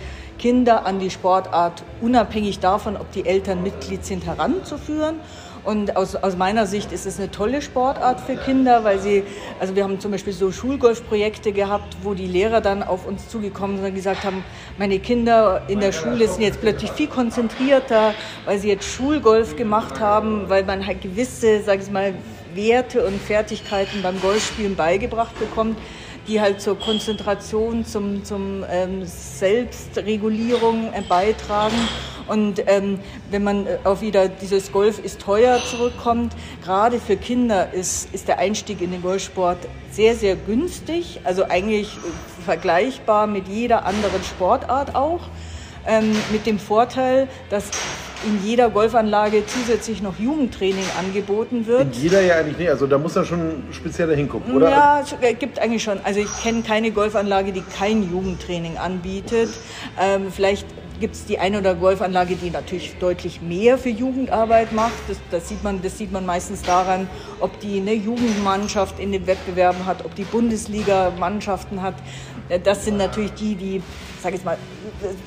Kinder 0.42 0.86
an 0.86 0.98
die 0.98 1.08
Sportart 1.08 1.84
unabhängig 2.00 2.58
davon, 2.58 2.96
ob 2.96 3.12
die 3.12 3.24
Eltern 3.26 3.62
Mitglied 3.62 4.04
sind, 4.04 4.26
heranzuführen. 4.26 5.20
Und 5.62 5.94
aus, 5.94 6.16
aus 6.16 6.36
meiner 6.36 6.66
Sicht 6.66 6.90
ist 6.90 7.06
es 7.06 7.20
eine 7.20 7.30
tolle 7.30 7.62
Sportart 7.62 8.18
für 8.18 8.34
Kinder, 8.34 8.82
weil 8.82 8.98
sie, 8.98 9.22
also 9.60 9.76
wir 9.76 9.84
haben 9.84 10.00
zum 10.00 10.10
Beispiel 10.10 10.32
so 10.32 10.50
Schulgolfprojekte 10.50 11.52
gehabt, 11.52 11.96
wo 12.02 12.14
die 12.14 12.26
Lehrer 12.26 12.60
dann 12.60 12.82
auf 12.82 13.06
uns 13.06 13.28
zugekommen 13.28 13.76
sind 13.76 13.86
und 13.86 13.94
gesagt 13.94 14.24
haben, 14.24 14.42
meine 14.78 14.98
Kinder 14.98 15.62
in 15.68 15.78
der 15.78 15.92
Schule 15.92 16.26
sind 16.26 16.42
jetzt 16.42 16.60
plötzlich 16.60 16.90
viel 16.90 17.06
konzentrierter, 17.06 18.12
weil 18.44 18.58
sie 18.58 18.66
jetzt 18.66 18.84
Schulgolf 18.84 19.54
gemacht 19.54 20.00
haben, 20.00 20.48
weil 20.48 20.64
man 20.64 20.84
halt 20.84 21.02
gewisse, 21.02 21.62
sag 21.62 21.82
ich 21.82 21.90
mal, 21.92 22.14
Werte 22.56 23.06
und 23.06 23.22
Fertigkeiten 23.22 24.02
beim 24.02 24.20
Golfspielen 24.20 24.74
beigebracht 24.74 25.38
bekommt 25.38 25.76
die 26.28 26.40
halt 26.40 26.60
zur 26.60 26.78
Konzentration, 26.78 27.84
zum, 27.84 28.24
zum 28.24 28.64
ähm, 28.70 29.04
Selbstregulierung 29.04 30.92
äh, 30.92 31.02
beitragen. 31.02 31.76
Und 32.28 32.62
ähm, 32.66 33.00
wenn 33.30 33.42
man 33.42 33.66
äh, 33.66 33.78
auf 33.84 34.00
wieder 34.00 34.28
dieses 34.28 34.70
Golf 34.70 34.98
ist 34.98 35.20
teuer 35.20 35.60
zurückkommt, 35.64 36.34
gerade 36.62 37.00
für 37.00 37.16
Kinder 37.16 37.72
ist, 37.72 38.14
ist 38.14 38.28
der 38.28 38.38
Einstieg 38.38 38.80
in 38.80 38.92
den 38.92 39.02
Golfsport 39.02 39.58
sehr, 39.90 40.14
sehr 40.14 40.36
günstig, 40.36 41.20
also 41.24 41.44
eigentlich 41.44 41.88
äh, 41.96 42.42
vergleichbar 42.44 43.26
mit 43.26 43.48
jeder 43.48 43.84
anderen 43.84 44.22
Sportart 44.22 44.94
auch. 44.94 45.20
Ähm, 45.86 46.12
mit 46.30 46.46
dem 46.46 46.58
Vorteil, 46.58 47.28
dass 47.50 47.70
in 48.24 48.44
jeder 48.44 48.70
Golfanlage 48.70 49.44
zusätzlich 49.46 50.02
noch 50.02 50.18
Jugendtraining 50.18 50.84
angeboten 50.98 51.66
wird. 51.66 51.96
In 51.96 52.02
jeder 52.02 52.20
ja 52.20 52.36
eigentlich 52.36 52.58
nicht. 52.58 52.70
Also 52.70 52.86
da 52.86 52.98
muss 52.98 53.14
man 53.14 53.24
schon 53.24 53.64
spezieller 53.72 54.14
hingucken, 54.14 54.54
oder? 54.54 54.70
Ja, 54.70 55.00
es 55.00 55.38
gibt 55.38 55.58
eigentlich 55.58 55.82
schon. 55.82 55.98
Also 56.04 56.20
ich 56.20 56.42
kenne 56.42 56.62
keine 56.62 56.92
Golfanlage, 56.92 57.52
die 57.52 57.62
kein 57.62 58.08
Jugendtraining 58.08 58.78
anbietet. 58.78 59.50
Ähm, 60.00 60.30
vielleicht 60.30 60.66
gibt 61.00 61.16
es 61.16 61.24
die 61.24 61.40
eine 61.40 61.58
oder 61.58 61.74
Golfanlage, 61.74 62.36
die 62.36 62.50
natürlich 62.50 62.94
deutlich 63.00 63.42
mehr 63.42 63.76
für 63.76 63.88
Jugendarbeit 63.88 64.72
macht. 64.72 64.92
Das, 65.08 65.16
das, 65.32 65.48
sieht, 65.48 65.64
man, 65.64 65.82
das 65.82 65.98
sieht 65.98 66.12
man 66.12 66.24
meistens 66.24 66.62
daran, 66.62 67.08
ob 67.40 67.58
die 67.58 67.80
eine 67.80 67.92
Jugendmannschaft 67.92 69.00
in 69.00 69.10
den 69.10 69.26
Wettbewerben 69.26 69.84
hat, 69.84 70.04
ob 70.04 70.14
die 70.14 70.22
Bundesliga 70.22 71.12
Mannschaften 71.18 71.82
hat. 71.82 71.94
Äh, 72.48 72.60
das 72.60 72.84
sind 72.84 72.98
natürlich 72.98 73.32
die, 73.32 73.56
die, 73.56 73.82
sag 74.22 74.34
ich 74.34 74.44
mal, 74.44 74.56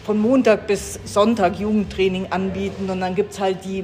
von 0.05 0.17
Montag 0.17 0.67
bis 0.67 0.99
Sonntag 1.03 1.59
Jugendtraining 1.59 2.27
anbieten. 2.29 2.89
Und 2.89 3.01
dann 3.01 3.13
gibt 3.13 3.33
es 3.33 3.39
halt 3.39 3.65
die 3.65 3.83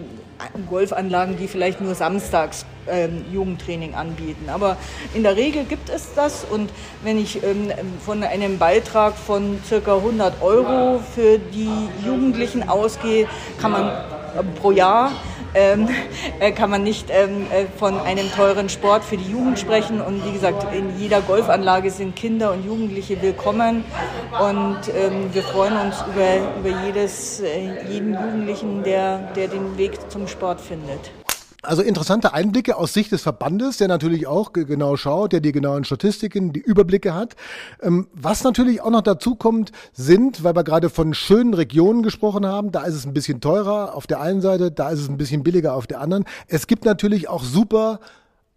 Golfanlagen, 0.69 1.37
die 1.37 1.47
vielleicht 1.47 1.81
nur 1.81 1.93
samstags 1.93 2.65
ähm, 2.89 3.25
Jugendtraining 3.31 3.93
anbieten. 3.93 4.49
Aber 4.49 4.77
in 5.13 5.23
der 5.23 5.35
Regel 5.35 5.65
gibt 5.65 5.89
es 5.89 6.13
das 6.15 6.45
und 6.49 6.71
wenn 7.03 7.19
ich 7.19 7.43
ähm, 7.43 7.71
von 8.03 8.23
einem 8.23 8.57
Beitrag 8.57 9.15
von 9.15 9.59
circa 9.67 9.97
100 9.97 10.41
Euro 10.41 10.99
für 11.13 11.37
die 11.37 11.69
Jugendlichen 12.03 12.67
ausgehe, 12.67 13.27
kann 13.59 13.71
man 13.71 13.91
pro 14.59 14.71
Jahr 14.71 15.11
ähm, 15.53 15.89
äh, 16.39 16.51
kann 16.51 16.69
man 16.69 16.83
nicht 16.83 17.07
ähm, 17.09 17.47
äh, 17.51 17.65
von 17.77 17.99
einem 17.99 18.31
teuren 18.31 18.69
Sport 18.69 19.03
für 19.03 19.17
die 19.17 19.31
Jugend 19.31 19.59
sprechen. 19.59 20.01
Und 20.01 20.25
wie 20.25 20.31
gesagt, 20.31 20.73
in 20.73 20.97
jeder 20.99 21.21
Golfanlage 21.21 21.91
sind 21.91 22.15
Kinder 22.15 22.51
und 22.53 22.65
Jugendliche 22.65 23.21
willkommen. 23.21 23.83
Und 24.39 24.79
ähm, 24.95 25.33
wir 25.33 25.43
freuen 25.43 25.77
uns 25.77 25.95
über, 26.13 26.59
über 26.59 26.85
jedes, 26.85 27.41
äh, 27.41 27.85
jeden 27.89 28.13
Jugendlichen, 28.13 28.83
der, 28.83 29.19
der 29.35 29.47
den 29.47 29.77
Weg 29.77 30.09
zum 30.09 30.27
Sport 30.27 30.61
findet. 30.61 31.11
Also 31.63 31.83
interessante 31.83 32.33
Einblicke 32.33 32.75
aus 32.75 32.93
Sicht 32.93 33.11
des 33.11 33.21
Verbandes, 33.21 33.77
der 33.77 33.87
natürlich 33.87 34.25
auch 34.25 34.51
genau 34.51 34.95
schaut, 34.95 35.31
der 35.31 35.41
die 35.41 35.51
genauen 35.51 35.83
Statistiken, 35.83 36.53
die 36.53 36.59
Überblicke 36.59 37.13
hat. 37.13 37.35
Ähm, 37.83 38.07
was 38.13 38.43
natürlich 38.43 38.81
auch 38.81 38.89
noch 38.89 39.01
dazu 39.01 39.35
kommt, 39.35 39.71
sind, 39.93 40.43
weil 40.43 40.55
wir 40.55 40.63
gerade 40.63 40.89
von 40.89 41.13
schönen 41.13 41.53
Regionen 41.53 42.01
gesprochen 42.01 42.47
haben, 42.47 42.71
da 42.71 42.83
ist 42.83 42.95
es 42.95 43.05
ein 43.05 43.13
bisschen 43.13 43.41
teurer 43.41 43.93
auf 43.93 44.07
der 44.07 44.21
einen 44.21 44.41
Seite, 44.41 44.71
da 44.71 44.89
ist 44.89 45.01
es 45.01 45.09
ein 45.09 45.17
bisschen 45.17 45.43
billiger 45.43 45.75
auf 45.75 45.85
der 45.85 46.01
anderen. 46.01 46.25
Es 46.47 46.65
gibt 46.65 46.83
natürlich 46.83 47.29
auch 47.29 47.43
super 47.43 47.99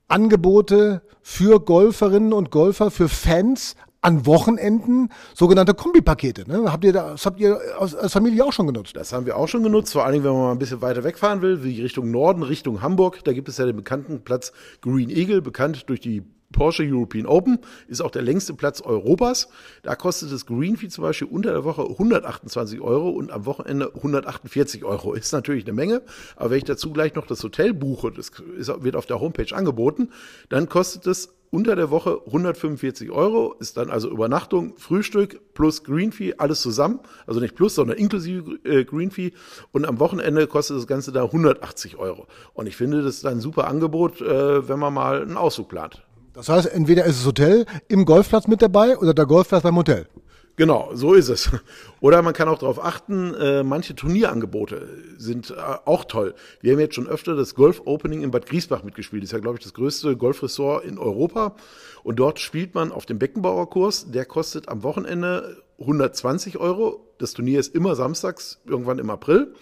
Angebote 0.08 1.02
für 1.20 1.60
Golferinnen 1.60 2.32
und 2.32 2.50
Golfer, 2.50 2.90
für 2.90 3.10
Fans 3.10 3.76
an 4.04 4.26
Wochenenden 4.26 5.08
sogenannte 5.34 5.72
Kombipakete. 5.72 6.44
Ne? 6.46 6.70
Habt 6.70 6.84
ihr 6.84 6.92
das 6.92 7.24
habt 7.24 7.40
ihr 7.40 7.58
als, 7.78 8.12
Familie 8.12 8.44
auch 8.44 8.52
schon 8.52 8.66
genutzt? 8.66 8.94
Das 8.96 9.12
haben 9.12 9.24
wir 9.24 9.36
auch 9.36 9.48
schon 9.48 9.62
genutzt, 9.62 9.94
vor 9.94 10.04
allem 10.04 10.22
wenn 10.24 10.32
man 10.32 10.40
mal 10.42 10.52
ein 10.52 10.58
bisschen 10.58 10.82
weiter 10.82 11.04
wegfahren 11.04 11.40
will, 11.40 11.64
wie 11.64 11.80
Richtung 11.80 12.10
Norden, 12.10 12.42
Richtung 12.42 12.82
Hamburg. 12.82 13.24
Da 13.24 13.32
gibt 13.32 13.48
es 13.48 13.56
ja 13.56 13.64
den 13.64 13.76
bekannten 13.76 14.20
Platz 14.20 14.52
Green 14.82 15.08
Eagle, 15.08 15.40
bekannt 15.40 15.88
durch 15.88 16.00
die 16.00 16.22
Porsche 16.52 16.84
European 16.84 17.26
Open 17.26 17.58
ist 17.88 18.00
auch 18.00 18.12
der 18.12 18.22
längste 18.22 18.54
Platz 18.54 18.80
Europas. 18.80 19.48
Da 19.82 19.96
kostet 19.96 20.30
das 20.32 20.46
Greenfee 20.46 20.88
zum 20.88 21.02
Beispiel 21.02 21.26
unter 21.26 21.50
der 21.50 21.64
Woche 21.64 21.82
128 21.82 22.80
Euro 22.80 23.10
und 23.10 23.32
am 23.32 23.44
Wochenende 23.44 23.92
148 23.92 24.84
Euro. 24.84 25.14
Ist 25.14 25.32
natürlich 25.32 25.64
eine 25.64 25.72
Menge, 25.72 26.02
aber 26.36 26.50
wenn 26.50 26.58
ich 26.58 26.64
dazu 26.64 26.92
gleich 26.92 27.14
noch 27.14 27.26
das 27.26 27.42
Hotel 27.42 27.74
buche, 27.74 28.12
das 28.12 28.30
ist, 28.56 28.84
wird 28.84 28.94
auf 28.94 29.06
der 29.06 29.20
Homepage 29.20 29.52
angeboten, 29.54 30.10
dann 30.48 30.68
kostet 30.68 31.06
es 31.08 31.34
unter 31.54 31.76
der 31.76 31.90
Woche 31.90 32.20
145 32.26 33.12
Euro, 33.12 33.54
ist 33.60 33.76
dann 33.76 33.88
also 33.88 34.10
Übernachtung, 34.10 34.74
Frühstück 34.76 35.54
plus 35.54 35.84
Greenfee, 35.84 36.34
alles 36.36 36.60
zusammen. 36.60 36.98
Also 37.28 37.38
nicht 37.38 37.54
plus, 37.54 37.76
sondern 37.76 37.96
inklusive 37.96 38.58
äh, 38.64 38.84
Greenfee. 38.84 39.32
Und 39.70 39.86
am 39.86 40.00
Wochenende 40.00 40.48
kostet 40.48 40.78
das 40.78 40.88
Ganze 40.88 41.12
da 41.12 41.22
180 41.22 41.96
Euro. 41.96 42.26
Und 42.54 42.66
ich 42.66 42.76
finde, 42.76 43.02
das 43.02 43.18
ist 43.18 43.26
ein 43.26 43.38
super 43.38 43.68
Angebot, 43.68 44.20
äh, 44.20 44.68
wenn 44.68 44.80
man 44.80 44.92
mal 44.92 45.22
einen 45.22 45.36
Ausflug 45.36 45.68
plant. 45.68 46.02
Das 46.32 46.48
heißt, 46.48 46.66
entweder 46.66 47.04
ist 47.04 47.20
das 47.20 47.26
Hotel 47.26 47.66
im 47.86 48.04
Golfplatz 48.04 48.48
mit 48.48 48.60
dabei 48.60 48.98
oder 48.98 49.14
der 49.14 49.26
Golfplatz 49.26 49.62
beim 49.62 49.76
Hotel. 49.76 50.08
Genau, 50.56 50.90
so 50.94 51.14
ist 51.14 51.28
es. 51.28 51.50
Oder 52.00 52.22
man 52.22 52.32
kann 52.32 52.48
auch 52.48 52.58
darauf 52.58 52.82
achten, 52.82 53.34
äh, 53.34 53.64
manche 53.64 53.96
Turnierangebote 53.96 54.88
sind 55.18 55.50
äh, 55.50 55.54
auch 55.84 56.04
toll. 56.04 56.34
Wir 56.60 56.72
haben 56.72 56.80
jetzt 56.80 56.94
schon 56.94 57.08
öfter 57.08 57.34
das 57.34 57.56
Golf 57.56 57.82
Opening 57.86 58.22
in 58.22 58.30
Bad 58.30 58.46
Griesbach 58.46 58.84
mitgespielt. 58.84 59.22
Das 59.22 59.28
ist 59.28 59.32
ja, 59.32 59.40
glaube 59.40 59.58
ich, 59.58 59.64
das 59.64 59.74
größte 59.74 60.16
Golfressort 60.16 60.84
in 60.84 60.98
Europa. 60.98 61.56
Und 62.04 62.20
dort 62.20 62.38
spielt 62.38 62.74
man 62.74 62.92
auf 62.92 63.04
dem 63.04 63.18
Beckenbauerkurs. 63.18 64.12
Der 64.12 64.26
kostet 64.26 64.68
am 64.68 64.84
Wochenende 64.84 65.62
120 65.80 66.58
Euro. 66.58 67.04
Das 67.18 67.32
Turnier 67.32 67.58
ist 67.58 67.74
immer 67.74 67.96
samstags, 67.96 68.60
irgendwann 68.64 69.00
im 69.00 69.10
April. 69.10 69.54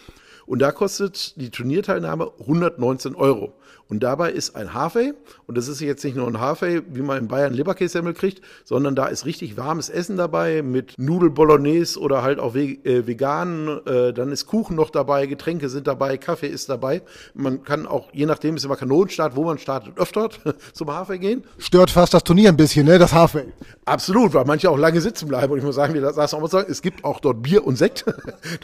Und 0.45 0.59
da 0.59 0.73
kostet 0.73 1.41
die 1.41 1.51
Turnierteilnahme 1.51 2.33
119 2.41 3.15
Euro. 3.15 3.55
Und 3.93 4.03
dabei 4.03 4.33
ist 4.33 4.57
ein 4.57 4.73
Haarfey, 4.73 5.13
und 5.47 5.59
das 5.59 5.69
ist 5.69 5.83
jetzt 5.83 6.03
nicht 6.03 6.17
nur 6.17 6.27
ein 6.27 6.41
Haarfey, 6.41 6.81
wie 6.89 7.03
man 7.03 7.19
in 7.19 7.29
Bayern 7.29 7.53
Leberkässemmel 7.53 8.15
kriegt, 8.15 8.41
sondern 8.65 8.97
da 8.97 9.05
ist 9.05 9.27
richtig 9.27 9.59
warmes 9.59 9.91
Essen 9.91 10.17
dabei 10.17 10.63
mit 10.63 10.95
Nudel 10.97 11.29
Bolognese 11.29 12.01
oder 12.01 12.23
halt 12.23 12.39
auch 12.39 12.55
äh, 12.55 13.07
vegan. 13.07 13.83
Äh, 13.85 14.15
dann 14.15 14.33
ist 14.33 14.47
Kuchen 14.47 14.77
noch 14.77 14.89
dabei, 14.89 15.27
Getränke 15.27 15.69
sind 15.69 15.87
dabei, 15.87 16.17
Kaffee 16.17 16.47
ist 16.47 16.71
dabei. 16.71 17.03
Man 17.35 17.65
kann 17.65 17.87
auch, 17.87 18.09
je 18.15 18.25
nachdem, 18.25 18.57
ist 18.57 18.65
immer 18.65 18.77
Kanonenstart, 18.77 19.37
wo 19.37 19.45
man 19.45 19.59
startet, 19.59 19.99
öfter 19.99 20.31
zum 20.73 20.91
Haarfey 20.91 21.19
gehen. 21.19 21.45
Stört 21.59 21.91
fast 21.91 22.15
das 22.15 22.25
Turnier 22.25 22.49
ein 22.49 22.57
bisschen, 22.57 22.87
ne, 22.87 22.99
das 22.99 23.13
Haarfey. 23.13 23.45
Absolut, 23.85 24.33
weil 24.33 24.47
manche 24.47 24.71
auch 24.71 24.79
lange 24.79 25.03
sitzen 25.03 25.29
bleiben. 25.29 25.53
Und 25.53 25.59
ich 25.59 25.65
muss 25.65 25.75
sagen, 25.75 25.93
wie 25.93 26.01
das 26.01 26.17
auch 26.33 26.41
mal 26.41 26.49
sagen, 26.49 26.71
es 26.71 26.81
gibt 26.81 27.05
auch 27.05 27.21
dort 27.21 27.43
Bier 27.43 27.67
und 27.67 27.77
Sekt. 27.77 28.07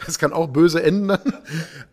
Das 0.05 0.17
kann 0.17 0.33
auch 0.33 0.47
böse 0.47 0.81
enden. 0.81 1.15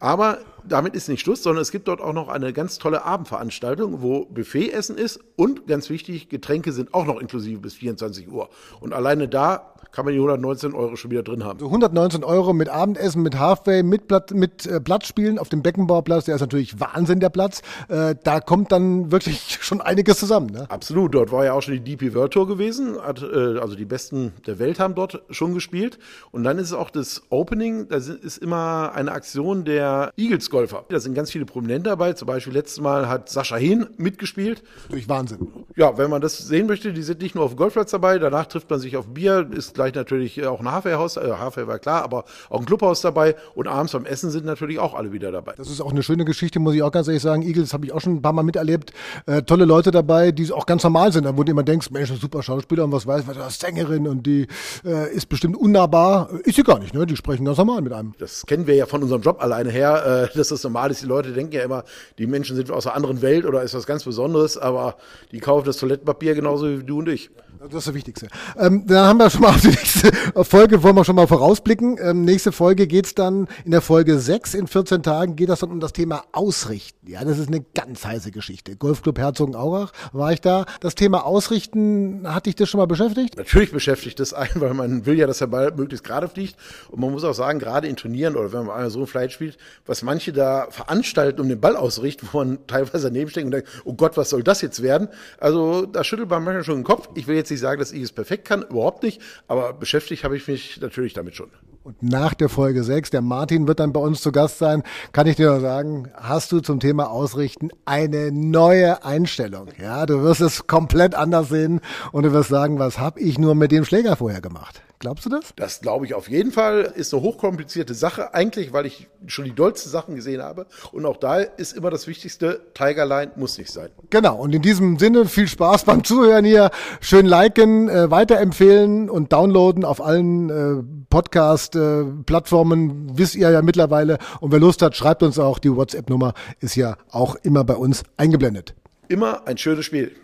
Aber 0.01 0.39
damit 0.69 0.95
ist 0.95 1.09
nicht 1.09 1.21
Schluss, 1.21 1.43
sondern 1.43 1.63
es 1.63 1.71
gibt 1.71 1.89
dort 1.89 2.01
auch 2.01 2.13
noch 2.13 2.29
eine 2.29 2.53
ganz 2.53 2.79
tolle 2.79 3.05
Abendveranstaltung, 3.05 4.03
wo 4.03 4.25
Buffetessen 4.27 4.99
ist 4.99 5.21
und 5.37 5.67
ganz 5.67 5.91
wichtig, 5.91 6.29
Getränke 6.29 6.73
sind 6.73 6.95
auch 6.95 7.07
noch 7.07 7.21
inklusive 7.21 7.61
bis 7.61 7.75
24 7.75 8.29
Uhr. 8.31 8.49
Und 8.81 8.93
alleine 8.93 9.29
da 9.29 9.75
kann 9.97 10.05
man 10.05 10.13
die 10.13 10.21
119 10.21 10.75
Euro 10.75 10.95
schon 10.97 11.11
wieder 11.11 11.23
drin 11.23 11.43
haben. 11.43 11.59
So 11.59 11.65
119 11.65 12.23
Euro 12.23 12.53
mit 12.53 12.69
Abendessen, 12.69 13.23
mit 13.23 13.39
Halfway, 13.39 13.83
mit, 13.83 14.07
Blatt, 14.07 14.31
mit 14.31 14.67
äh, 14.67 14.79
Platzspielen 14.79 15.39
auf 15.39 15.49
dem 15.49 15.63
Beckenbauplatz, 15.63 16.27
der 16.27 16.35
ist 16.35 16.43
natürlich 16.43 16.79
Wahnsinn, 16.79 17.19
der 17.19 17.31
Platz. 17.31 17.63
Äh, 17.89 18.15
da 18.23 18.41
kommt 18.41 18.73
dann 18.73 19.11
wirklich 19.11 19.57
schon 19.63 19.81
einiges 19.81 20.19
zusammen. 20.19 20.49
Ne? 20.51 20.67
Absolut, 20.69 21.15
dort 21.15 21.33
war 21.33 21.47
ja 21.47 21.55
auch 21.55 21.63
schon 21.63 21.83
die 21.83 21.97
DP 21.97 22.15
World 22.15 22.35
Tour 22.35 22.47
gewesen, 22.47 23.01
hat, 23.01 23.23
äh, 23.23 23.59
also 23.59 23.75
die 23.75 23.87
Besten 23.87 24.35
der 24.47 24.59
Welt 24.59 24.79
haben 24.79 24.95
dort 24.95 25.23
schon 25.31 25.55
gespielt. 25.55 25.99
Und 26.31 26.45
dann 26.45 26.59
ist 26.59 26.67
es 26.67 26.73
auch 26.75 26.91
das 26.91 27.23
Opening, 27.31 27.89
da 27.89 27.97
ist 27.97 28.37
immer 28.37 28.93
eine 28.95 29.13
Aktion 29.13 29.65
der 29.65 30.11
Eagles 30.19 30.51
Golfer. 30.51 30.85
Da 30.91 31.01
sind 31.01 31.15
ganz 31.15 31.31
viele 31.31 31.47
Prominente 31.47 31.89
dabei, 31.89 32.13
zum 32.13 32.27
Beispiel 32.27 32.53
letztes 32.53 32.83
Mal 32.83 33.09
hat 33.09 33.31
Sascha 33.31 33.57
Hehn 33.57 33.87
mitgespielt. 33.97 34.63
Durch 34.91 35.09
Wahnsinn. 35.09 35.49
Ja, 35.75 35.97
wenn 35.97 36.11
man 36.11 36.21
das 36.21 36.37
sehen 36.37 36.67
möchte, 36.67 36.93
die 36.93 37.03
sind 37.03 37.23
nicht 37.23 37.35
nur 37.35 37.45
auf 37.45 37.53
dem 37.53 37.57
Golfplatz 37.57 37.93
dabei, 37.93 38.19
danach 38.19 38.45
trifft 38.45 38.69
man 38.69 38.79
sich 38.79 38.99
auf 38.99 39.07
Bier, 39.07 39.49
ist 39.53 39.73
gleich 39.73 39.86
natürlich 39.95 40.45
auch 40.47 40.61
ein 40.61 40.71
Haferhaus, 40.71 41.17
äh, 41.17 41.31
Hafer 41.39 41.67
war 41.67 41.79
klar, 41.79 42.03
aber 42.03 42.25
auch 42.49 42.61
ein 42.61 42.67
Clubhaus 42.67 43.01
dabei 43.01 43.37
und 43.55 43.69
abends 43.69 43.93
beim 43.93 44.07
Essen 44.07 44.31
sind 44.31 44.45
natürlich 44.45 44.79
auch 44.79 44.95
alle 44.95 45.13
wieder 45.13 45.33
dabei. 45.33 45.55
Das 45.57 45.71
ist 45.71 45.81
auch 45.81 45.93
eine 45.93 46.03
schöne 46.03 46.25
Geschichte, 46.25 46.59
muss 46.59 46.75
ich 46.75 46.83
auch 46.83 46.93
ganz 46.93 47.09
ehrlich 47.09 47.23
sagen. 47.23 47.43
Eagles 47.43 47.73
habe 47.73 47.87
ich 47.87 47.93
auch 47.93 48.01
schon 48.01 48.17
ein 48.17 48.23
paar 48.23 48.33
Mal 48.33 48.43
miterlebt. 48.43 48.93
Äh, 49.27 49.43
tolle 49.43 49.65
Leute 49.65 49.91
dabei, 49.91 50.33
die 50.33 50.51
auch 50.53 50.67
ganz 50.67 50.83
normal 50.83 51.13
sind, 51.13 51.27
wo 51.37 51.43
du 51.43 51.51
immer 51.51 51.63
denkst, 51.63 51.91
Mensch, 51.91 52.11
ist 52.11 52.21
super 52.21 52.43
Schauspieler 52.43 52.85
und 52.85 52.93
was 52.93 53.07
weiß, 53.07 53.27
was 53.27 53.37
das 53.37 53.53
ist 53.55 53.61
Sängerin 53.61 54.07
und 54.09 54.27
die 54.27 54.47
äh, 54.85 55.13
ist 55.15 55.29
bestimmt 55.29 55.57
unnahbar. 55.57 56.29
Ist 56.45 56.57
sie 56.57 56.63
gar 56.63 56.79
nicht, 56.79 56.95
ne? 56.95 57.07
Die 57.07 57.17
sprechen 57.17 57.45
ganz 57.45 57.59
normal 57.59 57.83
mit 57.83 57.93
einem. 57.93 58.15
Das 58.19 58.45
kennen 58.47 58.67
wir 58.67 58.75
ja 58.75 58.87
von 58.87 59.03
unserem 59.03 59.23
Job 59.23 59.43
alleine 59.43 59.71
her, 59.71 60.29
äh, 60.33 60.37
dass 60.37 60.49
das 60.49 60.63
normal 60.63 60.91
ist. 60.91 61.03
Die 61.03 61.07
Leute 61.07 61.33
denken 61.33 61.53
ja 61.53 61.63
immer, 61.63 61.85
die 62.19 62.27
Menschen 62.27 62.57
sind 62.57 62.71
aus 62.71 62.87
einer 62.87 62.97
anderen 62.97 63.23
Welt 63.23 63.45
oder 63.45 63.63
ist 63.63 63.75
was 63.75 63.87
ganz 63.87 64.05
Besonderes, 64.05 64.57
aber 64.57 64.97
die 65.33 65.41
kaufen 65.41 65.67
das 65.67 65.79
Toilettenpapier 65.79 66.35
genauso 66.35 66.69
wie 66.79 66.85
du 66.85 66.99
und 66.99 67.09
ich. 67.09 67.31
Das 67.59 67.69
ist 67.79 67.89
das 67.89 67.95
Wichtigste. 67.95 68.29
Ähm, 68.59 68.85
dann 68.87 69.07
haben 69.07 69.19
wir 69.19 69.31
schon 69.31 69.41
mal 69.41 69.49
auf 69.55 69.61
die 69.67 69.71
nächste 69.71 70.13
Folge, 70.45 70.83
wollen 70.83 70.97
wir 70.97 71.05
schon 71.05 71.17
mal 71.17 71.27
vorausblicken. 71.27 71.99
Ähm, 72.01 72.25
nächste 72.25 72.53
Folge 72.53 72.87
geht's 72.87 73.15
dann, 73.15 73.49
in 73.65 73.73
der 73.73 73.81
Folge 73.81 74.19
6 74.19 74.55
in 74.55 74.67
14 74.67 75.03
Tagen 75.03 75.37
geht 75.37 75.49
das 75.49 75.61
dann 75.61 75.71
um 75.71 75.81
das 75.81 75.93
Thema 75.93 76.25
Ausrichten. 76.33 77.11
Ja, 77.11 77.25
das 77.25 77.39
ist 77.39 77.49
eine 77.49 77.65
ganz 77.75 78.05
heiße 78.05 78.31
Geschichte. 78.31 78.77
Golfclub 78.77 79.19
Herzogenaurach 79.19 79.93
war 80.13 80.33
ich 80.33 80.41
da. 80.41 80.67
Das 80.81 80.95
Thema 80.95 81.25
Ausrichten, 81.25 82.23
hat 82.27 82.47
dich 82.47 82.55
das 82.55 82.69
schon 82.69 82.79
mal 82.79 82.87
beschäftigt? 82.87 83.37
Natürlich 83.37 83.73
beschäftigt 83.73 84.21
das 84.21 84.33
einen, 84.33 84.53
weil 84.61 84.75
man 84.75 85.07
will 85.07 85.19
ja, 85.19 85.27
dass 85.27 85.39
der 85.39 85.47
Ball 85.47 85.73
möglichst 85.73 86.05
gerade 86.05 86.29
fliegt. 86.29 86.57
Und 86.91 87.01
man 87.01 87.11
muss 87.11 87.25
auch 87.25 87.35
sagen, 87.35 87.59
gerade 87.59 87.89
in 87.89 87.97
Turnieren 87.97 88.37
oder 88.37 88.53
wenn 88.53 88.67
man 88.67 88.91
so 88.91 89.01
ein 89.01 89.07
Flight 89.07 89.33
spielt, 89.33 89.59
was 89.85 90.03
manche 90.03 90.33
da 90.33 90.69
veranstalten, 90.71 91.41
um 91.41 91.49
den 91.49 91.61
Ball 91.61 91.77
auszurichten, 91.77 92.29
wo 92.31 92.39
man 92.39 92.59
teilweise 92.67 93.09
daneben 93.09 93.31
steht 93.31 93.45
und 93.45 93.51
denkt, 93.51 93.69
oh 93.85 93.95
Gott, 93.95 94.17
was 94.17 94.31
soll 94.31 94.43
das 94.43 94.63
jetzt 94.63 94.83
werden? 94.83 95.09
Also 95.39 95.87
da 95.87 96.05
schüttelt 96.05 96.31
man 96.31 96.45
manchmal 96.45 96.65
schon 96.65 96.77
den 96.77 96.85
Kopf. 96.85 97.09
Ich 97.15 97.27
will 97.27 97.37
jetzt 97.37 97.51
nicht 97.51 97.61
sagen, 97.61 97.81
dass 97.81 97.93
ich 97.93 98.03
es 98.03 98.13
perfekt 98.13 98.47
kann, 98.47 98.63
überhaupt 98.63 99.03
nicht, 99.03 99.21
aber 99.57 99.73
beschäftigt 99.73 100.25
habe 100.25 100.37
ich 100.37 100.47
mich 100.49 100.81
natürlich 100.81 101.15
damit 101.15 101.35
schon. 101.35 101.51
Und 101.85 102.03
nach 102.03 102.35
der 102.35 102.49
Folge 102.49 102.83
6, 102.83 103.11
der 103.11 103.23
Martin 103.23 103.69
wird 103.69 103.79
dann 103.79 103.93
bei 103.93 104.01
uns 104.01 104.21
zu 104.21 104.33
Gast 104.33 104.59
sein, 104.59 104.83
kann 105.13 105.29
ich 105.29 105.37
dir 105.37 105.51
nur 105.51 105.61
sagen, 105.61 106.11
hast 106.17 106.51
du 106.51 106.61
zum 106.61 106.81
Thema 106.81 107.11
Ausrichten 107.11 107.71
eine 107.85 108.33
neue 108.33 109.05
Einstellung. 109.05 109.69
Ja, 109.81 110.05
du 110.05 110.23
wirst 110.23 110.41
es 110.41 110.67
komplett 110.67 111.15
anders 111.15 111.49
sehen 111.49 111.81
und 112.11 112.25
du 112.25 112.33
wirst 112.33 112.51
sagen, 112.51 112.81
was 112.81 112.99
habe 112.99 113.21
ich 113.21 113.39
nur 113.39 113.55
mit 113.55 113.71
dem 113.71 113.85
Schläger 113.85 114.17
vorher 114.17 114.41
gemacht? 114.41 114.83
Glaubst 114.99 115.27
du 115.27 115.31
das? 115.31 115.53
Das 115.57 115.83
glaube 115.83 116.07
ich 116.07 116.15
auf 116.15 116.29
jeden 116.29 116.53
Fall. 116.53 116.93
Ist 116.97 117.13
eine 117.13 117.23
hochkomplizierte 117.23 117.93
Sache 117.93 118.33
eigentlich, 118.33 118.73
weil 118.73 118.87
ich 118.87 119.09
schon 119.27 119.45
die 119.45 119.55
dollsten 119.55 119.93
Sachen 119.93 120.15
gesehen 120.15 120.43
habe. 120.43 120.67
Und 120.93 121.05
auch 121.05 121.19
da 121.19 121.41
ist 121.41 121.77
immer 121.77 121.91
das 121.91 122.07
Wichtigste, 122.07 122.63
Tigerline 122.73 123.33
muss 123.37 123.59
nicht 123.59 123.71
sein. 123.71 123.91
Genau. 124.09 124.37
Und 124.37 124.55
in 124.55 124.63
diesem 124.63 124.99
Sinne 124.99 125.27
viel 125.27 125.49
Spaß 125.49 125.85
beim 125.85 126.03
Zuhören 126.03 126.47
hier. 126.47 126.71
Schön 127.01 127.27
liken, 127.27 127.91
äh, 127.91 128.11
weiterempfehlen 128.11 129.11
und 129.11 129.33
downloaden 129.33 129.85
auf 129.85 130.01
allen 130.01 130.51
äh, 130.51 130.83
Podcast-Plattformen. 131.11 133.11
Äh, 133.11 133.19
wisst 133.19 133.35
ihr 133.35 133.51
ja 133.51 133.61
mittlerweile. 133.61 134.17
Und 134.41 134.53
wer 134.53 134.61
Lust 134.61 134.81
hat, 134.81 134.97
schreibt 134.97 135.23
uns 135.23 135.39
auch. 135.39 135.59
Die 135.59 135.75
WhatsApp-Nummer 135.75 136.33
ist 136.61 136.75
ja 136.75 136.97
auch 137.11 137.37
immer 137.43 137.65
bei 137.65 137.75
uns 137.75 138.03
eingeblendet. 138.17 138.75
Immer 139.09 139.47
ein 139.47 139.59
schönes 139.59 139.85
Spiel. 139.85 140.17